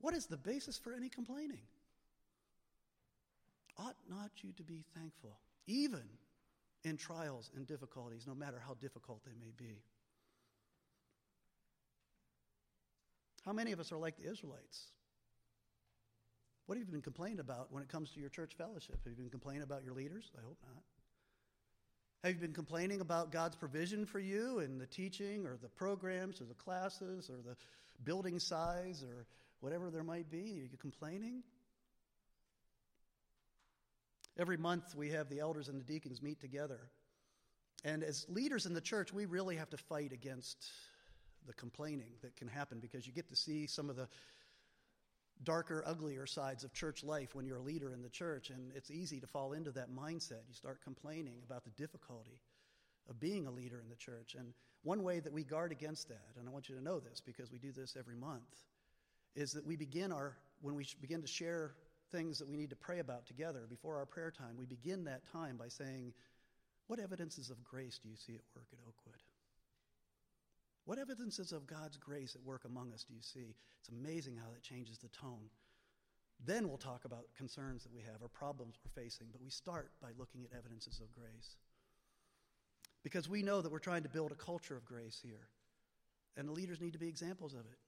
What 0.00 0.14
is 0.14 0.26
the 0.26 0.36
basis 0.36 0.76
for 0.76 0.92
any 0.92 1.08
complaining? 1.08 1.62
Ought 3.78 3.96
not 4.10 4.30
you 4.42 4.52
to 4.52 4.62
be 4.62 4.84
thankful, 4.94 5.38
even 5.66 6.02
in 6.84 6.96
trials 6.96 7.50
and 7.56 7.66
difficulties, 7.66 8.26
no 8.26 8.34
matter 8.34 8.60
how 8.64 8.74
difficult 8.74 9.24
they 9.24 9.32
may 9.40 9.52
be? 9.56 9.82
How 13.44 13.52
many 13.52 13.72
of 13.72 13.80
us 13.80 13.90
are 13.92 13.96
like 13.96 14.16
the 14.16 14.30
Israelites? 14.30 14.86
What 16.66 16.78
have 16.78 16.86
you 16.86 16.92
been 16.92 17.02
complaining 17.02 17.40
about 17.40 17.72
when 17.72 17.82
it 17.82 17.88
comes 17.88 18.10
to 18.12 18.20
your 18.20 18.28
church 18.28 18.54
fellowship? 18.56 19.00
Have 19.04 19.12
you 19.12 19.16
been 19.16 19.30
complaining 19.30 19.62
about 19.62 19.84
your 19.84 19.94
leaders? 19.94 20.30
I 20.36 20.42
hope 20.42 20.58
not. 20.62 20.82
Have 22.24 22.34
you 22.34 22.40
been 22.40 22.52
complaining 22.52 23.00
about 23.00 23.32
God's 23.32 23.56
provision 23.56 24.06
for 24.06 24.20
you 24.20 24.60
in 24.60 24.78
the 24.78 24.86
teaching 24.86 25.44
or 25.44 25.56
the 25.60 25.68
programs 25.68 26.40
or 26.40 26.44
the 26.44 26.54
classes 26.54 27.28
or 27.28 27.42
the 27.42 27.56
building 28.04 28.38
size 28.38 29.02
or 29.02 29.26
whatever 29.58 29.90
there 29.90 30.04
might 30.04 30.30
be? 30.30 30.60
Are 30.60 30.70
you 30.70 30.78
complaining? 30.80 31.42
Every 34.38 34.56
month 34.56 34.94
we 34.94 35.10
have 35.10 35.28
the 35.30 35.40
elders 35.40 35.66
and 35.66 35.80
the 35.80 35.84
deacons 35.84 36.22
meet 36.22 36.40
together. 36.40 36.78
And 37.84 38.04
as 38.04 38.24
leaders 38.28 38.66
in 38.66 38.74
the 38.74 38.80
church, 38.80 39.12
we 39.12 39.26
really 39.26 39.56
have 39.56 39.70
to 39.70 39.76
fight 39.76 40.12
against 40.12 40.70
the 41.48 41.54
complaining 41.54 42.12
that 42.22 42.36
can 42.36 42.46
happen 42.46 42.78
because 42.78 43.04
you 43.04 43.12
get 43.12 43.30
to 43.30 43.36
see 43.36 43.66
some 43.66 43.90
of 43.90 43.96
the 43.96 44.06
darker, 45.44 45.82
uglier 45.86 46.26
sides 46.26 46.64
of 46.64 46.72
church 46.72 47.02
life 47.02 47.34
when 47.34 47.46
you're 47.46 47.58
a 47.58 47.62
leader 47.62 47.92
in 47.92 48.02
the 48.02 48.08
church, 48.08 48.50
and 48.50 48.72
it's 48.74 48.90
easy 48.90 49.20
to 49.20 49.26
fall 49.26 49.52
into 49.52 49.70
that 49.72 49.90
mindset. 49.90 50.42
You 50.48 50.54
start 50.54 50.80
complaining 50.82 51.42
about 51.44 51.64
the 51.64 51.70
difficulty 51.70 52.40
of 53.08 53.18
being 53.18 53.46
a 53.46 53.50
leader 53.50 53.80
in 53.80 53.88
the 53.88 53.96
church. 53.96 54.36
And 54.38 54.52
one 54.82 55.02
way 55.02 55.20
that 55.20 55.32
we 55.32 55.44
guard 55.44 55.72
against 55.72 56.08
that, 56.08 56.36
and 56.38 56.48
I 56.48 56.52
want 56.52 56.68
you 56.68 56.76
to 56.76 56.82
know 56.82 57.00
this 57.00 57.20
because 57.20 57.50
we 57.50 57.58
do 57.58 57.72
this 57.72 57.96
every 57.98 58.16
month, 58.16 58.64
is 59.34 59.52
that 59.52 59.66
we 59.66 59.76
begin 59.76 60.12
our, 60.12 60.36
when 60.60 60.74
we 60.74 60.86
begin 61.00 61.22
to 61.22 61.26
share 61.26 61.72
things 62.10 62.38
that 62.38 62.48
we 62.48 62.56
need 62.56 62.70
to 62.70 62.76
pray 62.76 62.98
about 62.98 63.26
together 63.26 63.66
before 63.68 63.96
our 63.96 64.06
prayer 64.06 64.30
time, 64.30 64.56
we 64.58 64.66
begin 64.66 65.04
that 65.04 65.22
time 65.32 65.56
by 65.56 65.68
saying, 65.68 66.12
What 66.86 67.00
evidences 67.00 67.50
of 67.50 67.62
grace 67.64 67.98
do 68.02 68.08
you 68.08 68.16
see 68.16 68.34
at 68.34 68.42
work 68.54 68.66
at 68.72 68.78
Oakwood? 68.86 69.11
What 70.84 70.98
evidences 70.98 71.52
of 71.52 71.66
God's 71.66 71.96
grace 71.96 72.34
at 72.34 72.42
work 72.42 72.64
among 72.64 72.92
us 72.92 73.04
do 73.04 73.14
you 73.14 73.22
see? 73.22 73.54
It's 73.78 73.88
amazing 73.88 74.36
how 74.36 74.50
that 74.52 74.62
changes 74.62 74.98
the 74.98 75.08
tone. 75.08 75.48
Then 76.44 76.68
we'll 76.68 76.78
talk 76.78 77.04
about 77.04 77.26
concerns 77.36 77.84
that 77.84 77.92
we 77.94 78.00
have 78.00 78.20
or 78.20 78.28
problems 78.28 78.74
we're 78.84 79.02
facing, 79.02 79.28
but 79.30 79.40
we 79.40 79.50
start 79.50 79.92
by 80.00 80.08
looking 80.18 80.44
at 80.44 80.58
evidences 80.58 81.00
of 81.00 81.12
grace. 81.14 81.56
Because 83.04 83.28
we 83.28 83.42
know 83.42 83.60
that 83.60 83.70
we're 83.70 83.78
trying 83.78 84.02
to 84.02 84.08
build 84.08 84.32
a 84.32 84.36
culture 84.36 84.76
of 84.76 84.84
grace 84.84 85.20
here, 85.22 85.48
and 86.36 86.48
the 86.48 86.52
leaders 86.52 86.80
need 86.80 86.94
to 86.94 86.98
be 86.98 87.08
examples 87.08 87.54
of 87.54 87.60
it. 87.60 87.78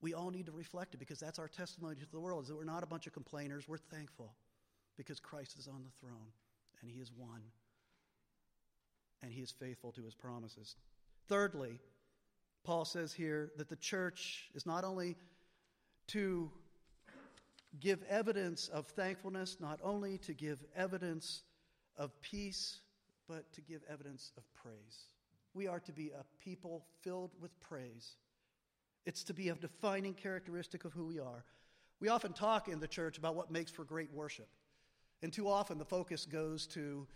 We 0.00 0.14
all 0.14 0.30
need 0.30 0.46
to 0.46 0.52
reflect 0.52 0.94
it 0.94 0.98
because 0.98 1.20
that's 1.20 1.38
our 1.38 1.48
testimony 1.48 1.96
to 1.96 2.10
the 2.10 2.20
world 2.20 2.42
is 2.42 2.48
that 2.48 2.56
we're 2.56 2.64
not 2.64 2.82
a 2.82 2.86
bunch 2.86 3.06
of 3.06 3.12
complainers. 3.12 3.66
We're 3.66 3.78
thankful 3.78 4.34
because 4.96 5.20
Christ 5.20 5.58
is 5.58 5.68
on 5.68 5.82
the 5.84 5.90
throne 6.00 6.28
and 6.80 6.90
he 6.90 7.00
is 7.00 7.10
one 7.16 7.42
and 9.22 9.32
he 9.32 9.40
is 9.40 9.50
faithful 9.50 9.92
to 9.92 10.04
his 10.04 10.14
promises. 10.14 10.76
Thirdly, 11.28 11.80
Paul 12.66 12.84
says 12.84 13.12
here 13.12 13.52
that 13.58 13.68
the 13.68 13.76
church 13.76 14.50
is 14.52 14.66
not 14.66 14.82
only 14.82 15.16
to 16.08 16.50
give 17.78 18.02
evidence 18.10 18.66
of 18.66 18.88
thankfulness, 18.88 19.58
not 19.60 19.78
only 19.84 20.18
to 20.18 20.34
give 20.34 20.64
evidence 20.74 21.44
of 21.96 22.20
peace, 22.22 22.80
but 23.28 23.52
to 23.52 23.60
give 23.60 23.82
evidence 23.88 24.32
of 24.36 24.42
praise. 24.52 25.04
We 25.54 25.68
are 25.68 25.78
to 25.78 25.92
be 25.92 26.10
a 26.10 26.24
people 26.42 26.84
filled 27.02 27.30
with 27.40 27.58
praise. 27.60 28.16
It's 29.04 29.22
to 29.24 29.32
be 29.32 29.50
a 29.50 29.54
defining 29.54 30.14
characteristic 30.14 30.84
of 30.84 30.92
who 30.92 31.06
we 31.06 31.20
are. 31.20 31.44
We 32.00 32.08
often 32.08 32.32
talk 32.32 32.66
in 32.66 32.80
the 32.80 32.88
church 32.88 33.16
about 33.16 33.36
what 33.36 33.48
makes 33.48 33.70
for 33.70 33.84
great 33.84 34.12
worship. 34.12 34.48
And 35.22 35.32
too 35.32 35.48
often 35.48 35.78
the 35.78 35.84
focus 35.84 36.26
goes 36.26 36.66
to 36.68 37.06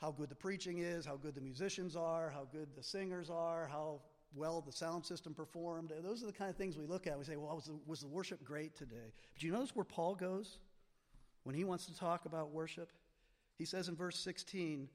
how 0.00 0.12
good 0.12 0.28
the 0.28 0.36
preaching 0.36 0.78
is, 0.78 1.04
how 1.04 1.16
good 1.16 1.34
the 1.34 1.40
musicians 1.40 1.96
are, 1.96 2.30
how 2.30 2.46
good 2.52 2.68
the 2.76 2.82
singers 2.84 3.28
are, 3.28 3.66
how 3.66 4.02
well 4.34 4.60
the 4.60 4.72
sound 4.72 5.04
system 5.04 5.34
performed. 5.34 5.92
Those 6.02 6.22
are 6.22 6.26
the 6.26 6.32
kind 6.32 6.50
of 6.50 6.56
things 6.56 6.76
we 6.76 6.86
look 6.86 7.06
at. 7.06 7.18
We 7.18 7.24
say, 7.24 7.36
well, 7.36 7.54
was 7.54 7.66
the, 7.66 7.78
was 7.86 8.00
the 8.00 8.08
worship 8.08 8.44
great 8.44 8.74
today? 8.76 9.12
But 9.34 9.42
you 9.42 9.52
notice 9.52 9.74
where 9.74 9.84
Paul 9.84 10.14
goes 10.14 10.58
when 11.44 11.54
he 11.54 11.64
wants 11.64 11.86
to 11.86 11.96
talk 11.96 12.26
about 12.26 12.50
worship? 12.50 12.92
He 13.56 13.64
says 13.64 13.88
in 13.88 13.96
verse 13.96 14.18
16, 14.18 14.88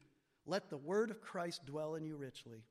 Let 0.46 0.70
the 0.70 0.78
word 0.78 1.12
of 1.12 1.22
Christ 1.22 1.66
dwell 1.66 1.96
in 1.96 2.06
you 2.06 2.16
richly, 2.16 2.64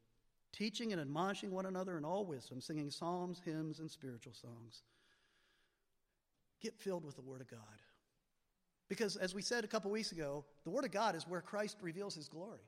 teaching 0.52 0.92
and 0.92 1.00
admonishing 1.00 1.50
one 1.50 1.66
another 1.66 1.96
in 1.98 2.04
all 2.04 2.24
wisdom, 2.24 2.60
singing 2.60 2.90
psalms, 2.90 3.40
hymns, 3.44 3.80
and 3.80 3.90
spiritual 3.90 4.34
songs. 4.34 4.82
Get 6.60 6.78
filled 6.78 7.04
with 7.04 7.16
the 7.16 7.22
word 7.22 7.40
of 7.40 7.50
God. 7.50 7.60
Because, 8.90 9.16
as 9.16 9.32
we 9.36 9.40
said 9.40 9.62
a 9.62 9.68
couple 9.68 9.88
weeks 9.92 10.10
ago, 10.10 10.44
the 10.64 10.70
Word 10.70 10.84
of 10.84 10.90
God 10.90 11.14
is 11.14 11.26
where 11.26 11.40
Christ 11.40 11.76
reveals 11.80 12.16
His 12.16 12.28
glory. 12.28 12.58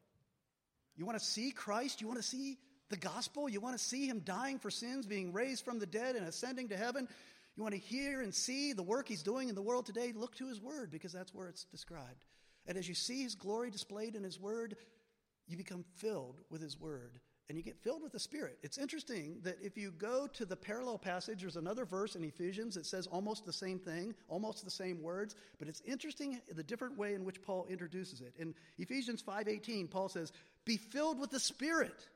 You 0.96 1.04
want 1.04 1.18
to 1.18 1.24
see 1.24 1.50
Christ? 1.50 2.00
You 2.00 2.06
want 2.06 2.20
to 2.20 2.26
see 2.26 2.58
the 2.92 2.96
gospel? 2.96 3.48
You 3.48 3.60
want 3.60 3.76
to 3.76 3.82
see 3.82 4.06
Him 4.06 4.20
dying 4.20 4.60
for 4.60 4.70
sins, 4.70 5.06
being 5.06 5.32
raised 5.32 5.64
from 5.64 5.80
the 5.80 5.86
dead, 5.86 6.14
and 6.14 6.26
ascending 6.26 6.68
to 6.68 6.76
heaven? 6.76 7.08
You 7.56 7.62
want 7.64 7.74
to 7.74 7.80
hear 7.80 8.22
and 8.22 8.32
see 8.32 8.72
the 8.72 8.82
work 8.82 9.08
He's 9.08 9.22
doing 9.22 9.48
in 9.48 9.56
the 9.56 9.62
world 9.62 9.86
today? 9.86 10.12
Look 10.14 10.36
to 10.36 10.46
His 10.46 10.60
Word 10.60 10.90
because 10.90 11.12
that's 11.12 11.34
where 11.34 11.48
it's 11.48 11.64
described. 11.64 12.24
And 12.66 12.78
as 12.78 12.88
you 12.88 12.94
see 12.94 13.24
His 13.24 13.34
glory 13.34 13.70
displayed 13.70 14.14
in 14.14 14.22
His 14.22 14.38
Word, 14.38 14.76
you 15.48 15.56
become 15.56 15.84
filled 15.96 16.40
with 16.48 16.62
His 16.62 16.78
Word 16.78 17.18
and 17.52 17.58
you 17.58 17.62
get 17.62 17.76
filled 17.82 18.02
with 18.02 18.12
the 18.12 18.18
Spirit. 18.18 18.58
It's 18.62 18.78
interesting 18.78 19.36
that 19.42 19.58
if 19.60 19.76
you 19.76 19.90
go 19.90 20.26
to 20.26 20.46
the 20.46 20.56
parallel 20.56 20.96
passage, 20.96 21.42
there's 21.42 21.56
another 21.56 21.84
verse 21.84 22.16
in 22.16 22.24
Ephesians 22.24 22.74
that 22.76 22.86
says 22.86 23.06
almost 23.06 23.44
the 23.44 23.52
same 23.52 23.78
thing, 23.78 24.14
almost 24.28 24.64
the 24.64 24.70
same 24.70 25.02
words, 25.02 25.34
but 25.58 25.68
it's 25.68 25.82
interesting 25.84 26.40
the 26.54 26.62
different 26.62 26.96
way 26.96 27.12
in 27.12 27.24
which 27.24 27.42
Paul 27.42 27.66
introduces 27.68 28.22
it. 28.22 28.34
In 28.38 28.54
Ephesians 28.78 29.20
5:18, 29.20 29.88
Paul 29.88 30.08
says, 30.08 30.32
"Be 30.64 30.78
filled 30.78 31.18
with 31.18 31.30
the 31.30 31.40
Spirit." 31.40 32.08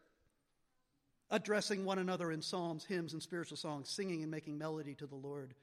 Addressing 1.30 1.84
one 1.84 1.98
another 1.98 2.30
in 2.30 2.40
psalms, 2.40 2.84
hymns, 2.84 3.12
and 3.12 3.22
spiritual 3.22 3.56
songs, 3.56 3.88
singing 3.88 4.22
and 4.22 4.30
making 4.30 4.58
melody 4.58 4.94
to 4.94 5.06
the 5.06 5.16
Lord 5.16 5.54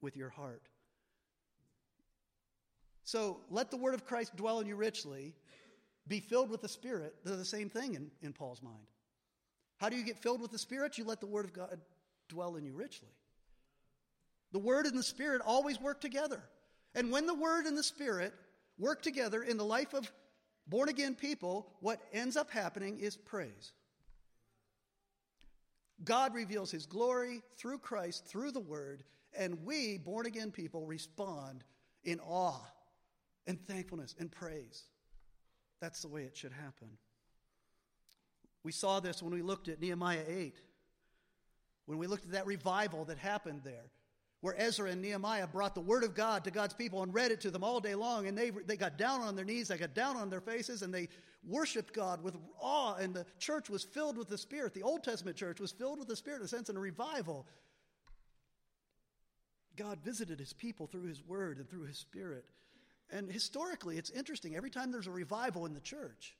with 0.00 0.16
your 0.16 0.28
heart. 0.28 0.68
So 3.04 3.40
let 3.50 3.70
the 3.70 3.76
word 3.76 3.94
of 3.94 4.04
Christ 4.04 4.36
dwell 4.36 4.60
in 4.60 4.66
you 4.66 4.76
richly, 4.76 5.34
be 6.06 6.20
filled 6.20 6.50
with 6.50 6.60
the 6.60 6.68
Spirit, 6.68 7.14
they're 7.24 7.36
the 7.36 7.44
same 7.44 7.70
thing 7.70 7.94
in, 7.94 8.10
in 8.22 8.32
Paul's 8.32 8.62
mind. 8.62 8.86
How 9.78 9.88
do 9.88 9.96
you 9.96 10.04
get 10.04 10.18
filled 10.18 10.40
with 10.40 10.50
the 10.50 10.58
Spirit? 10.58 10.98
You 10.98 11.04
let 11.04 11.20
the 11.20 11.26
Word 11.26 11.44
of 11.44 11.52
God 11.52 11.80
dwell 12.28 12.56
in 12.56 12.64
you 12.64 12.72
richly. 12.72 13.08
The 14.52 14.58
Word 14.58 14.86
and 14.86 14.96
the 14.96 15.02
Spirit 15.02 15.42
always 15.44 15.80
work 15.80 16.00
together. 16.00 16.42
And 16.94 17.10
when 17.10 17.26
the 17.26 17.34
Word 17.34 17.66
and 17.66 17.76
the 17.76 17.82
Spirit 17.82 18.34
work 18.78 19.02
together 19.02 19.42
in 19.42 19.56
the 19.56 19.64
life 19.64 19.94
of 19.94 20.10
born 20.66 20.88
again 20.88 21.14
people, 21.14 21.66
what 21.80 22.00
ends 22.12 22.36
up 22.36 22.50
happening 22.50 22.98
is 22.98 23.16
praise. 23.16 23.72
God 26.04 26.34
reveals 26.34 26.70
His 26.70 26.86
glory 26.86 27.42
through 27.56 27.78
Christ, 27.78 28.26
through 28.26 28.52
the 28.52 28.60
Word, 28.60 29.04
and 29.36 29.64
we, 29.64 29.98
born 29.98 30.26
again 30.26 30.50
people, 30.50 30.86
respond 30.86 31.64
in 32.04 32.20
awe 32.20 32.60
and 33.46 33.58
thankfulness 33.66 34.14
and 34.18 34.30
praise. 34.30 34.84
That's 35.80 36.02
the 36.02 36.08
way 36.08 36.22
it 36.22 36.36
should 36.36 36.52
happen. 36.52 36.88
We 38.62 38.72
saw 38.72 39.00
this 39.00 39.22
when 39.22 39.32
we 39.32 39.42
looked 39.42 39.68
at 39.68 39.80
Nehemiah 39.80 40.24
8, 40.26 40.60
when 41.86 41.98
we 41.98 42.06
looked 42.06 42.24
at 42.24 42.32
that 42.32 42.46
revival 42.46 43.04
that 43.06 43.18
happened 43.18 43.62
there, 43.64 43.90
where 44.40 44.60
Ezra 44.60 44.90
and 44.90 45.00
Nehemiah 45.00 45.46
brought 45.46 45.74
the 45.74 45.80
word 45.80 46.04
of 46.04 46.14
God 46.14 46.44
to 46.44 46.50
God's 46.50 46.74
people 46.74 47.02
and 47.02 47.14
read 47.14 47.30
it 47.30 47.40
to 47.42 47.50
them 47.50 47.62
all 47.62 47.80
day 47.80 47.94
long. 47.94 48.26
And 48.26 48.36
they, 48.36 48.50
they 48.50 48.76
got 48.76 48.98
down 48.98 49.20
on 49.20 49.36
their 49.36 49.44
knees, 49.44 49.68
they 49.68 49.78
got 49.78 49.94
down 49.94 50.16
on 50.16 50.30
their 50.30 50.40
faces, 50.40 50.82
and 50.82 50.92
they 50.92 51.08
worshiped 51.44 51.92
God 51.92 52.22
with 52.22 52.36
awe. 52.60 52.94
And 52.94 53.14
the 53.14 53.26
church 53.38 53.68
was 53.68 53.84
filled 53.84 54.16
with 54.16 54.28
the 54.28 54.38
Spirit. 54.38 54.74
The 54.74 54.82
Old 54.82 55.02
Testament 55.04 55.36
church 55.36 55.60
was 55.60 55.72
filled 55.72 55.98
with 55.98 56.08
the 56.08 56.16
Spirit 56.16 56.40
in 56.40 56.44
a 56.44 56.48
sense 56.48 56.68
in 56.68 56.76
a 56.76 56.80
revival. 56.80 57.46
God 59.76 60.00
visited 60.04 60.38
his 60.38 60.52
people 60.52 60.86
through 60.86 61.04
his 61.04 61.22
word 61.22 61.58
and 61.58 61.68
through 61.68 61.86
his 61.86 61.98
Spirit. 61.98 62.44
And 63.10 63.30
historically, 63.30 63.98
it's 63.98 64.10
interesting. 64.10 64.56
Every 64.56 64.70
time 64.70 64.90
there's 64.90 65.06
a 65.06 65.12
revival 65.12 65.66
in 65.66 65.74
the 65.74 65.80
church, 65.80 66.36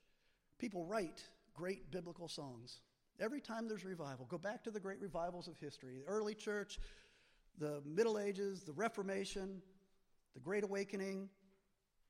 people 0.58 0.84
write 0.84 1.22
great 1.54 1.90
biblical 1.90 2.28
songs. 2.28 2.80
Every 3.20 3.40
time 3.40 3.68
there's 3.68 3.84
revival, 3.84 4.26
go 4.28 4.38
back 4.38 4.64
to 4.64 4.70
the 4.70 4.80
great 4.80 5.00
revivals 5.00 5.48
of 5.48 5.58
history 5.58 5.98
the 5.98 6.10
early 6.10 6.34
church, 6.34 6.78
the 7.58 7.82
Middle 7.84 8.18
Ages, 8.18 8.62
the 8.62 8.72
Reformation, 8.72 9.60
the 10.34 10.40
Great 10.40 10.64
Awakening. 10.64 11.28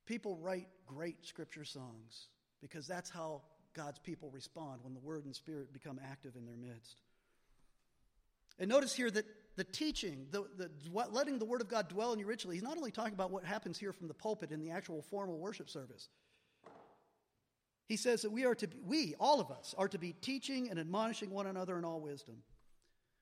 People 0.05 0.37
write 0.37 0.67
great 0.87 1.25
scripture 1.25 1.65
songs 1.65 2.27
because 2.63 2.87
that's 2.87 3.09
how 3.09 3.41
God's 3.75 3.99
people 3.99 4.31
respond 4.31 4.79
when 4.81 4.93
the 4.93 4.99
Word 5.01 5.25
and 5.25 5.35
Spirit 5.35 5.73
become 5.73 5.99
active 6.11 6.35
in 6.35 6.45
their 6.45 6.55
midst. 6.55 7.01
And 8.57 8.69
notice 8.69 8.95
here 8.95 9.11
that 9.11 9.25
the 9.57 9.65
teaching, 9.65 10.27
the, 10.31 10.45
the, 10.57 10.69
letting 11.11 11.37
the 11.37 11.45
Word 11.45 11.61
of 11.61 11.67
God 11.67 11.89
dwell 11.89 12.13
in 12.13 12.19
you 12.19 12.25
richly, 12.25 12.55
he's 12.55 12.63
not 12.63 12.77
only 12.77 12.91
talking 12.91 13.13
about 13.13 13.31
what 13.31 13.43
happens 13.43 13.77
here 13.77 13.91
from 13.91 14.07
the 14.07 14.13
pulpit 14.13 14.51
in 14.51 14.59
the 14.59 14.71
actual 14.71 15.01
formal 15.01 15.37
worship 15.37 15.69
service. 15.69 16.07
He 17.87 17.97
says 17.97 18.21
that 18.21 18.31
we 18.31 18.45
are 18.45 18.55
to 18.55 18.67
be, 18.67 18.77
we, 18.85 19.15
all 19.19 19.41
of 19.41 19.51
us, 19.51 19.75
are 19.77 19.89
to 19.89 19.97
be 19.97 20.13
teaching 20.13 20.69
and 20.69 20.79
admonishing 20.79 21.29
one 21.29 21.47
another 21.47 21.77
in 21.77 21.83
all 21.83 21.99
wisdom. 21.99 22.37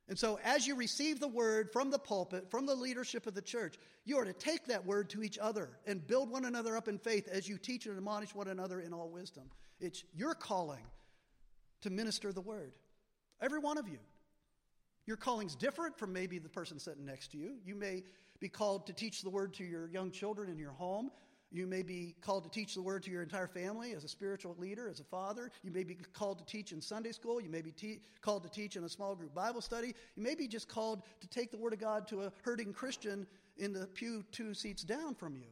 And 0.07 0.19
so, 0.19 0.39
as 0.43 0.67
you 0.67 0.75
receive 0.75 1.19
the 1.19 1.27
word 1.27 1.71
from 1.71 1.89
the 1.89 1.99
pulpit, 1.99 2.49
from 2.51 2.65
the 2.65 2.75
leadership 2.75 3.27
of 3.27 3.33
the 3.33 3.41
church, 3.41 3.75
you 4.03 4.17
are 4.17 4.25
to 4.25 4.33
take 4.33 4.65
that 4.65 4.85
word 4.85 5.09
to 5.11 5.23
each 5.23 5.37
other 5.37 5.69
and 5.85 6.05
build 6.05 6.29
one 6.29 6.45
another 6.45 6.75
up 6.75 6.87
in 6.87 6.97
faith 6.97 7.29
as 7.31 7.47
you 7.47 7.57
teach 7.57 7.85
and 7.85 7.95
admonish 7.95 8.35
one 8.35 8.47
another 8.47 8.81
in 8.81 8.93
all 8.93 9.09
wisdom. 9.09 9.43
It's 9.79 10.03
your 10.13 10.35
calling 10.35 10.83
to 11.81 11.89
minister 11.89 12.33
the 12.33 12.41
word. 12.41 12.73
Every 13.41 13.59
one 13.59 13.77
of 13.77 13.87
you. 13.87 13.99
Your 15.07 15.17
calling's 15.17 15.55
different 15.55 15.97
from 15.97 16.13
maybe 16.13 16.39
the 16.39 16.49
person 16.49 16.79
sitting 16.79 17.05
next 17.05 17.31
to 17.31 17.37
you. 17.37 17.55
You 17.65 17.75
may 17.75 18.03
be 18.39 18.49
called 18.49 18.87
to 18.87 18.93
teach 18.93 19.21
the 19.21 19.29
word 19.29 19.53
to 19.55 19.63
your 19.63 19.89
young 19.89 20.11
children 20.11 20.49
in 20.49 20.57
your 20.57 20.71
home. 20.71 21.11
You 21.51 21.67
may 21.67 21.81
be 21.81 22.15
called 22.21 22.45
to 22.45 22.49
teach 22.49 22.75
the 22.75 22.81
word 22.81 23.03
to 23.03 23.11
your 23.11 23.21
entire 23.21 23.47
family 23.47 23.91
as 23.91 24.05
a 24.05 24.07
spiritual 24.07 24.55
leader, 24.57 24.87
as 24.87 25.01
a 25.01 25.03
father. 25.03 25.51
You 25.63 25.71
may 25.71 25.83
be 25.83 25.95
called 25.95 26.39
to 26.39 26.45
teach 26.45 26.71
in 26.71 26.81
Sunday 26.81 27.11
school. 27.11 27.41
You 27.41 27.49
may 27.49 27.61
be 27.61 27.71
te- 27.71 27.99
called 28.21 28.43
to 28.43 28.49
teach 28.49 28.77
in 28.77 28.85
a 28.85 28.89
small 28.89 29.15
group 29.15 29.33
Bible 29.33 29.59
study. 29.59 29.93
You 30.15 30.23
may 30.23 30.35
be 30.35 30.47
just 30.47 30.69
called 30.69 31.03
to 31.19 31.27
take 31.27 31.51
the 31.51 31.57
word 31.57 31.73
of 31.73 31.79
God 31.79 32.07
to 32.07 32.21
a 32.21 32.31
hurting 32.43 32.71
Christian 32.71 33.27
in 33.57 33.73
the 33.73 33.85
pew 33.87 34.23
two 34.31 34.53
seats 34.53 34.83
down 34.83 35.13
from 35.13 35.35
you 35.35 35.51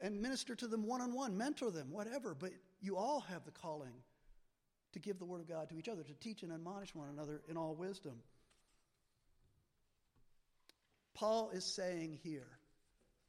and 0.00 0.20
minister 0.20 0.54
to 0.54 0.66
them 0.66 0.86
one 0.86 1.00
on 1.00 1.14
one, 1.14 1.36
mentor 1.36 1.70
them, 1.70 1.90
whatever. 1.90 2.34
But 2.34 2.50
you 2.82 2.96
all 2.96 3.20
have 3.20 3.44
the 3.46 3.52
calling 3.52 3.94
to 4.92 4.98
give 4.98 5.18
the 5.18 5.24
word 5.24 5.40
of 5.40 5.48
God 5.48 5.70
to 5.70 5.78
each 5.78 5.88
other, 5.88 6.02
to 6.02 6.14
teach 6.14 6.42
and 6.42 6.52
admonish 6.52 6.94
one 6.94 7.08
another 7.08 7.40
in 7.48 7.56
all 7.56 7.74
wisdom. 7.74 8.20
Paul 11.14 11.50
is 11.54 11.64
saying 11.64 12.18
here 12.22 12.58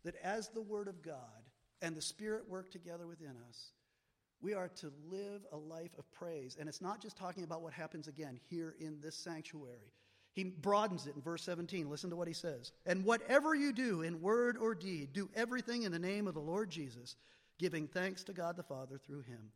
that 0.04 0.16
as 0.22 0.50
the 0.50 0.62
Word 0.62 0.90
of 0.90 1.02
God 1.02 1.47
and 1.82 1.96
the 1.96 2.02
Spirit 2.02 2.50
work 2.50 2.72
together 2.72 3.08
within 3.08 3.36
us, 3.48 3.72
we 4.42 4.54
are 4.54 4.70
to 4.70 4.92
live 5.10 5.42
a 5.52 5.58
life 5.58 5.92
of 5.98 6.12
praise. 6.12 6.58
And 6.60 6.70
it's 6.70 6.82
not 6.82 7.02
just 7.02 7.18
talking 7.18 7.44
about 7.44 7.62
what 7.62 7.74
happens 7.74 8.08
again 8.08 8.40
here 8.50 8.76
in 8.80 9.00
this 9.02 9.16
sanctuary. 9.16 9.94
He 10.34 10.44
broadens 10.44 11.08
it 11.08 11.16
in 11.16 11.22
verse 11.22 11.42
17. 11.44 11.90
Listen 11.90 12.12
to 12.12 12.16
what 12.16 12.28
he 12.28 12.34
says. 12.34 12.72
And 12.86 13.04
whatever 13.04 13.56
you 13.56 13.74
do 13.74 14.04
in 14.04 14.22
word 14.22 14.58
or 14.58 14.76
deed, 14.76 15.12
do 15.12 15.30
everything 15.36 15.84
in 15.84 15.92
the 15.92 15.98
name 15.98 16.28
of 16.28 16.36
the 16.36 16.40
Lord 16.40 16.70
Jesus, 16.70 17.16
giving 17.58 17.88
thanks 17.88 18.24
to 18.26 18.34
God 18.34 18.56
the 18.56 18.64
Father 18.64 19.00
through 19.00 19.22
him. 19.22 19.52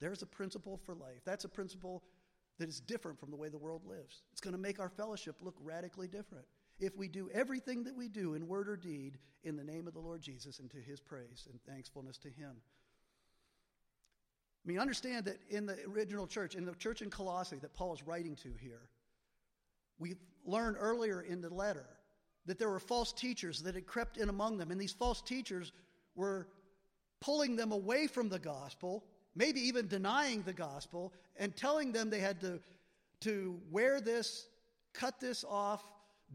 There's 0.00 0.22
a 0.22 0.26
principle 0.26 0.80
for 0.84 0.94
life. 0.94 1.20
That's 1.24 1.44
a 1.44 1.48
principle 1.48 2.02
that 2.58 2.68
is 2.68 2.80
different 2.80 3.20
from 3.20 3.30
the 3.30 3.36
way 3.36 3.48
the 3.48 3.58
world 3.58 3.82
lives. 3.86 4.22
It's 4.32 4.40
going 4.40 4.54
to 4.54 4.60
make 4.60 4.80
our 4.80 4.88
fellowship 4.88 5.36
look 5.40 5.54
radically 5.62 6.08
different 6.08 6.46
if 6.78 6.96
we 6.96 7.08
do 7.08 7.28
everything 7.32 7.84
that 7.84 7.96
we 7.96 8.08
do 8.08 8.34
in 8.34 8.46
word 8.46 8.68
or 8.68 8.76
deed 8.76 9.18
in 9.44 9.56
the 9.56 9.64
name 9.64 9.86
of 9.86 9.94
the 9.94 10.00
Lord 10.00 10.20
Jesus 10.20 10.58
and 10.58 10.70
to 10.70 10.78
his 10.78 11.00
praise 11.00 11.48
and 11.50 11.60
thankfulness 11.62 12.18
to 12.18 12.28
him. 12.28 12.56
I 14.64 14.68
mean, 14.68 14.78
understand 14.78 15.24
that 15.26 15.38
in 15.48 15.66
the 15.66 15.78
original 15.86 16.26
church, 16.26 16.54
in 16.54 16.64
the 16.64 16.74
church 16.74 17.00
in 17.02 17.10
Colossae 17.10 17.58
that 17.58 17.74
Paul 17.74 17.94
is 17.94 18.02
writing 18.06 18.36
to 18.36 18.52
here, 18.60 18.88
we 19.98 20.14
learned 20.44 20.76
earlier 20.78 21.22
in 21.22 21.40
the 21.40 21.52
letter 21.52 21.86
that 22.46 22.58
there 22.58 22.68
were 22.68 22.80
false 22.80 23.12
teachers 23.12 23.62
that 23.62 23.74
had 23.74 23.86
crept 23.86 24.16
in 24.16 24.28
among 24.28 24.58
them, 24.58 24.70
and 24.70 24.80
these 24.80 24.92
false 24.92 25.20
teachers 25.20 25.72
were 26.14 26.48
pulling 27.20 27.56
them 27.56 27.72
away 27.72 28.06
from 28.06 28.28
the 28.28 28.38
gospel, 28.38 29.04
maybe 29.34 29.60
even 29.60 29.86
denying 29.86 30.42
the 30.42 30.52
gospel, 30.52 31.12
and 31.36 31.56
telling 31.56 31.92
them 31.92 32.10
they 32.10 32.20
had 32.20 32.40
to, 32.40 32.60
to 33.20 33.58
wear 33.70 34.00
this, 34.00 34.48
cut 34.92 35.20
this 35.20 35.44
off, 35.48 35.82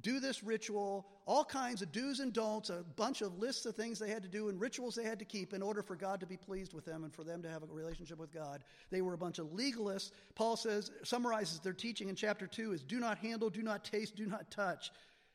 do 0.01 0.19
this 0.19 0.43
ritual, 0.43 1.05
all 1.25 1.45
kinds 1.45 1.81
of 1.81 1.91
do's 1.91 2.19
and 2.19 2.33
don'ts, 2.33 2.69
a 2.69 2.83
bunch 2.95 3.21
of 3.21 3.37
lists 3.37 3.65
of 3.65 3.75
things 3.75 3.99
they 3.99 4.09
had 4.09 4.23
to 4.23 4.29
do 4.29 4.49
and 4.49 4.59
rituals 4.59 4.95
they 4.95 5.03
had 5.03 5.19
to 5.19 5.25
keep 5.25 5.53
in 5.53 5.61
order 5.61 5.83
for 5.83 5.95
God 5.95 6.19
to 6.21 6.25
be 6.25 6.35
pleased 6.35 6.73
with 6.73 6.83
them 6.83 7.03
and 7.03 7.13
for 7.13 7.23
them 7.23 7.43
to 7.43 7.49
have 7.49 7.63
a 7.63 7.67
relationship 7.67 8.17
with 8.17 8.33
God. 8.33 8.63
They 8.89 9.01
were 9.01 9.13
a 9.13 9.17
bunch 9.17 9.39
of 9.39 9.47
legalists. 9.47 10.11
Paul 10.35 10.57
says, 10.57 10.91
summarizes 11.03 11.59
their 11.59 11.73
teaching 11.73 12.09
in 12.09 12.15
chapter 12.15 12.47
2 12.47 12.73
is 12.73 12.83
do 12.83 12.99
not 12.99 13.19
handle, 13.19 13.49
do 13.49 13.61
not 13.61 13.83
taste, 13.83 14.15
do 14.15 14.25
not 14.25 14.49
touch. 14.49 14.91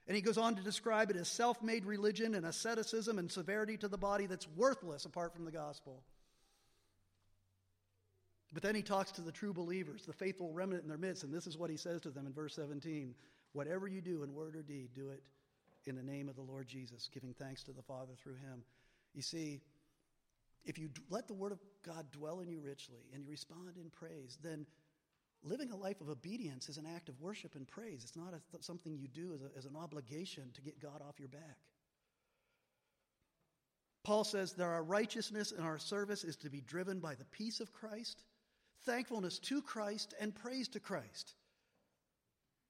And 0.09 0.17
he 0.17 0.23
goes 0.23 0.39
on 0.39 0.57
to 0.57 0.63
describe 0.63 1.11
it 1.11 1.17
as 1.17 1.29
self 1.29 1.63
made 1.63 1.85
religion 1.85 2.35
and 2.35 2.45
asceticism 2.45 3.19
and 3.19 3.31
severity 3.31 3.77
to 3.77 3.89
the 3.89 3.99
body 3.99 4.27
that's 4.27 4.49
worthless 4.57 5.05
apart 5.05 5.35
from 5.35 5.45
the 5.45 5.53
gospel. 5.53 6.03
But 8.53 8.63
then 8.63 8.75
he 8.75 8.83
talks 8.83 9.13
to 9.13 9.21
the 9.21 9.31
true 9.31 9.53
believers, 9.53 10.07
the 10.07 10.15
faithful 10.15 10.51
remnant 10.51 10.83
in 10.83 10.89
their 10.89 10.97
midst, 10.97 11.23
and 11.23 11.33
this 11.33 11.47
is 11.47 11.59
what 11.59 11.69
he 11.69 11.77
says 11.77 12.01
to 12.01 12.11
them 12.11 12.27
in 12.27 12.33
verse 12.33 12.55
17 12.55 13.15
Whatever 13.59 13.89
you 13.89 14.01
do 14.01 14.23
in 14.23 14.33
word 14.35 14.55
or 14.55 14.63
deed, 14.63 14.91
do 14.95 15.09
it 15.11 15.21
in 15.85 15.97
the 15.97 16.03
name 16.03 16.29
of 16.29 16.37
the 16.37 16.43
Lord 16.43 16.69
Jesus, 16.69 17.11
giving 17.13 17.35
thanks 17.35 17.65
to 17.65 17.73
the 17.73 17.83
Father 17.83 18.13
through 18.23 18.37
him. 18.37 18.63
You 19.15 19.23
see, 19.23 19.61
if 20.65 20.79
you 20.79 20.91
let 21.11 21.27
the 21.27 21.35
word 21.35 21.51
of 21.51 21.59
God 21.85 22.07
dwell 22.13 22.39
in 22.39 22.49
you 22.49 22.61
richly 22.61 23.01
and 23.13 23.25
you 23.25 23.29
respond 23.33 23.75
in 23.75 23.91
praise, 23.91 24.39
then 24.45 24.65
living 25.43 25.73
a 25.73 25.77
life 25.77 26.01
of 26.01 26.09
obedience 26.09 26.69
is 26.69 26.77
an 26.77 26.87
act 26.95 27.09
of 27.09 27.21
worship 27.21 27.57
and 27.57 27.67
praise. 27.67 28.05
It's 28.05 28.15
not 28.15 28.33
a, 28.33 28.63
something 28.63 28.97
you 28.97 29.09
do 29.09 29.35
as, 29.35 29.41
a, 29.43 29.51
as 29.59 29.65
an 29.65 29.75
obligation 29.75 30.45
to 30.55 30.63
get 30.63 30.81
God 30.81 31.03
off 31.03 31.19
your 31.19 31.27
back. 31.27 31.59
Paul 34.05 34.23
says 34.23 34.53
that 34.53 34.63
our 34.63 34.85
righteousness 34.85 35.51
and 35.51 35.67
our 35.67 35.81
service 35.81 36.23
is 36.23 36.37
to 36.37 36.49
be 36.49 36.61
driven 36.61 37.01
by 37.01 37.17
the 37.17 37.25
peace 37.25 37.59
of 37.59 37.73
Christ, 37.73 38.23
thankfulness 38.87 39.41
to 39.41 39.61
Christ, 39.63 40.15
and 40.21 40.33
praise 40.33 40.69
to 40.69 40.79
Christ. 40.79 41.35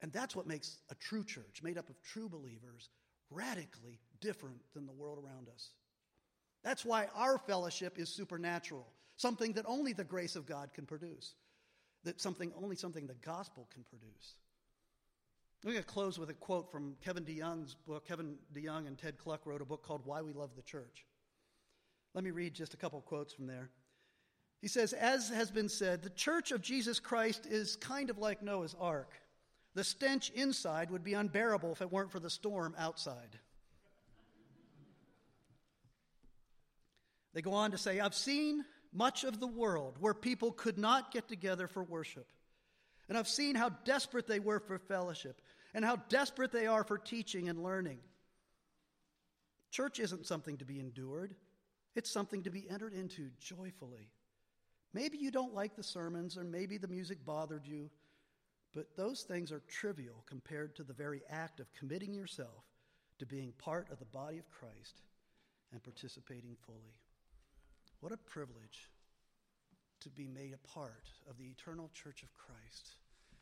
And 0.00 0.12
that's 0.12 0.36
what 0.36 0.46
makes 0.46 0.78
a 0.90 0.94
true 0.94 1.24
church, 1.24 1.62
made 1.62 1.78
up 1.78 1.88
of 1.88 2.00
true 2.02 2.28
believers, 2.28 2.90
radically 3.30 3.98
different 4.20 4.60
than 4.74 4.86
the 4.86 4.92
world 4.92 5.18
around 5.22 5.48
us. 5.48 5.70
That's 6.62 6.84
why 6.84 7.08
our 7.14 7.38
fellowship 7.38 7.98
is 7.98 8.08
supernatural, 8.08 8.86
something 9.16 9.52
that 9.54 9.64
only 9.66 9.92
the 9.92 10.04
grace 10.04 10.36
of 10.36 10.46
God 10.46 10.72
can 10.72 10.86
produce, 10.86 11.34
that 12.04 12.20
something 12.20 12.52
only 12.60 12.76
something 12.76 13.06
the 13.06 13.14
gospel 13.14 13.68
can 13.72 13.84
produce. 13.84 14.34
We're 15.64 15.72
going 15.72 15.82
to 15.82 15.90
close 15.90 16.18
with 16.18 16.30
a 16.30 16.34
quote 16.34 16.70
from 16.70 16.94
Kevin 17.04 17.24
DeYoung's 17.24 17.74
book. 17.74 18.06
Kevin 18.06 18.36
DeYoung 18.54 18.86
and 18.86 18.96
Ted 18.96 19.18
Kluck 19.18 19.44
wrote 19.44 19.60
a 19.60 19.64
book 19.64 19.82
called 19.82 20.02
Why 20.04 20.22
We 20.22 20.32
Love 20.32 20.50
the 20.54 20.62
Church. 20.62 21.04
Let 22.14 22.22
me 22.22 22.30
read 22.30 22.54
just 22.54 22.74
a 22.74 22.76
couple 22.76 23.00
quotes 23.00 23.32
from 23.32 23.46
there. 23.46 23.70
He 24.60 24.68
says, 24.68 24.92
As 24.92 25.28
has 25.30 25.50
been 25.50 25.68
said, 25.68 26.02
the 26.02 26.10
church 26.10 26.52
of 26.52 26.62
Jesus 26.62 27.00
Christ 27.00 27.46
is 27.46 27.76
kind 27.76 28.08
of 28.08 28.18
like 28.18 28.42
Noah's 28.42 28.76
ark. 28.80 29.12
The 29.78 29.84
stench 29.84 30.30
inside 30.30 30.90
would 30.90 31.04
be 31.04 31.14
unbearable 31.14 31.70
if 31.70 31.80
it 31.80 31.92
weren't 31.92 32.10
for 32.10 32.18
the 32.18 32.28
storm 32.28 32.74
outside. 32.76 33.38
They 37.32 37.42
go 37.42 37.52
on 37.52 37.70
to 37.70 37.78
say, 37.78 38.00
I've 38.00 38.12
seen 38.12 38.64
much 38.92 39.22
of 39.22 39.38
the 39.38 39.46
world 39.46 39.94
where 40.00 40.14
people 40.14 40.50
could 40.50 40.78
not 40.78 41.12
get 41.12 41.28
together 41.28 41.68
for 41.68 41.84
worship. 41.84 42.26
And 43.08 43.16
I've 43.16 43.28
seen 43.28 43.54
how 43.54 43.68
desperate 43.84 44.26
they 44.26 44.40
were 44.40 44.58
for 44.58 44.80
fellowship 44.80 45.40
and 45.72 45.84
how 45.84 45.94
desperate 46.08 46.50
they 46.50 46.66
are 46.66 46.82
for 46.82 46.98
teaching 46.98 47.48
and 47.48 47.62
learning. 47.62 48.00
Church 49.70 50.00
isn't 50.00 50.26
something 50.26 50.56
to 50.56 50.64
be 50.64 50.80
endured, 50.80 51.36
it's 51.94 52.10
something 52.10 52.42
to 52.42 52.50
be 52.50 52.68
entered 52.68 52.94
into 52.94 53.30
joyfully. 53.38 54.10
Maybe 54.92 55.18
you 55.18 55.30
don't 55.30 55.54
like 55.54 55.76
the 55.76 55.84
sermons, 55.84 56.36
or 56.36 56.42
maybe 56.42 56.78
the 56.78 56.88
music 56.88 57.24
bothered 57.24 57.64
you, 57.64 57.90
but 58.78 58.96
those 58.96 59.22
things 59.22 59.50
are 59.50 59.60
trivial 59.66 60.22
compared 60.24 60.76
to 60.76 60.84
the 60.84 60.92
very 60.92 61.20
act 61.28 61.58
of 61.58 61.66
committing 61.72 62.14
yourself 62.14 62.62
to 63.18 63.26
being 63.26 63.52
part 63.58 63.90
of 63.90 63.98
the 63.98 64.04
body 64.04 64.38
of 64.38 64.48
Christ 64.48 65.02
and 65.72 65.82
participating 65.82 66.54
fully. 66.64 66.94
What 67.98 68.12
a 68.12 68.16
privilege 68.18 68.88
to 70.02 70.10
be 70.10 70.28
made 70.28 70.54
a 70.54 70.68
part 70.68 71.10
of 71.28 71.36
the 71.38 71.46
eternal 71.46 71.90
church 71.92 72.22
of 72.22 72.28
Christ. 72.36 72.90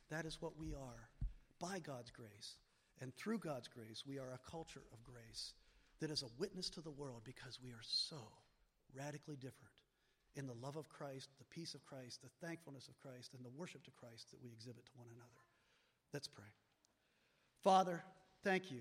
That 0.09 0.25
is 0.25 0.41
what 0.41 0.59
we 0.59 0.73
are 0.73 1.11
by 1.61 1.81
God's 1.81 2.11
grace. 2.11 2.57
And 3.03 3.15
through 3.15 3.41
God's 3.41 3.69
grace, 3.69 4.05
we 4.09 4.19
are 4.19 4.33
a 4.33 4.51
culture 4.51 4.85
of 4.91 5.05
grace 5.05 5.53
that 6.01 6.11
is 6.11 6.23
a 6.23 6.41
witness 6.41 6.71
to 6.71 6.81
the 6.81 6.91
world 6.91 7.21
because 7.25 7.61
we 7.63 7.73
are 7.73 7.85
so 7.85 8.17
radically 8.95 9.37
different 9.37 9.83
in 10.35 10.47
the 10.47 10.67
love 10.67 10.77
of 10.77 10.89
Christ, 10.89 11.29
peace 11.57 11.75
of 11.75 11.83
Christ, 11.87 12.21
the 12.23 12.47
thankfulness 12.47 12.87
of 12.87 12.99
Christ, 13.01 13.33
and 13.35 13.43
the 13.43 13.51
worship 13.57 13.83
to 13.85 13.91
Christ 13.93 14.31
that 14.31 14.43
we 14.43 14.51
exhibit 14.51 14.85
to 14.85 14.93
one 14.95 15.07
another. 15.15 15.41
Let's 16.13 16.29
pray. 16.29 16.45
Father, 17.65 18.05
thank 18.45 18.71
you 18.71 18.81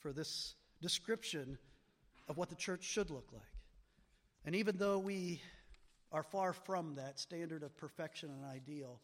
for 0.00 0.12
this 0.12 0.56
description 0.82 1.56
of 2.28 2.36
what 2.36 2.48
the 2.48 2.56
church 2.56 2.82
should 2.82 3.10
look 3.10 3.28
like. 3.32 3.42
And 4.44 4.56
even 4.56 4.76
though 4.76 4.98
we 4.98 5.40
are 6.10 6.24
far 6.24 6.52
from 6.52 6.96
that 6.96 7.20
standard 7.20 7.62
of 7.62 7.76
perfection 7.76 8.30
and 8.30 8.44
ideal, 8.44 9.00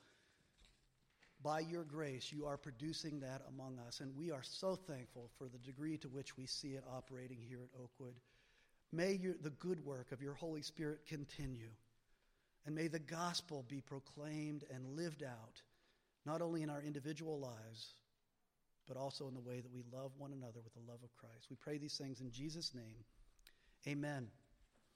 by 1.42 1.60
your 1.60 1.84
grace, 1.84 2.32
you 2.32 2.46
are 2.46 2.56
producing 2.56 3.20
that 3.20 3.42
among 3.48 3.78
us. 3.86 4.00
And 4.00 4.16
we 4.16 4.32
are 4.32 4.42
so 4.42 4.74
thankful 4.74 5.30
for 5.38 5.46
the 5.48 5.58
degree 5.58 5.96
to 5.98 6.08
which 6.08 6.36
we 6.36 6.46
see 6.46 6.70
it 6.70 6.82
operating 6.92 7.38
here 7.48 7.60
at 7.62 7.80
Oakwood. 7.80 8.14
May 8.92 9.16
the 9.16 9.50
good 9.50 9.84
work 9.84 10.10
of 10.10 10.20
your 10.20 10.34
Holy 10.34 10.62
Spirit 10.62 11.06
continue. 11.06 11.68
And 12.66 12.74
may 12.74 12.88
the 12.88 12.98
gospel 12.98 13.64
be 13.68 13.80
proclaimed 13.80 14.64
and 14.74 14.96
lived 14.96 15.22
out, 15.22 15.62
not 16.24 16.42
only 16.42 16.62
in 16.62 16.70
our 16.70 16.82
individual 16.82 17.38
lives, 17.38 17.94
but 18.88 18.96
also 18.96 19.28
in 19.28 19.34
the 19.34 19.40
way 19.40 19.60
that 19.60 19.72
we 19.72 19.82
love 19.92 20.12
one 20.18 20.32
another 20.32 20.60
with 20.62 20.74
the 20.74 20.90
love 20.90 21.00
of 21.02 21.16
Christ. 21.16 21.46
We 21.48 21.56
pray 21.56 21.78
these 21.78 21.96
things 21.96 22.20
in 22.20 22.30
Jesus' 22.30 22.74
name. 22.74 23.04
Amen. 23.86 24.28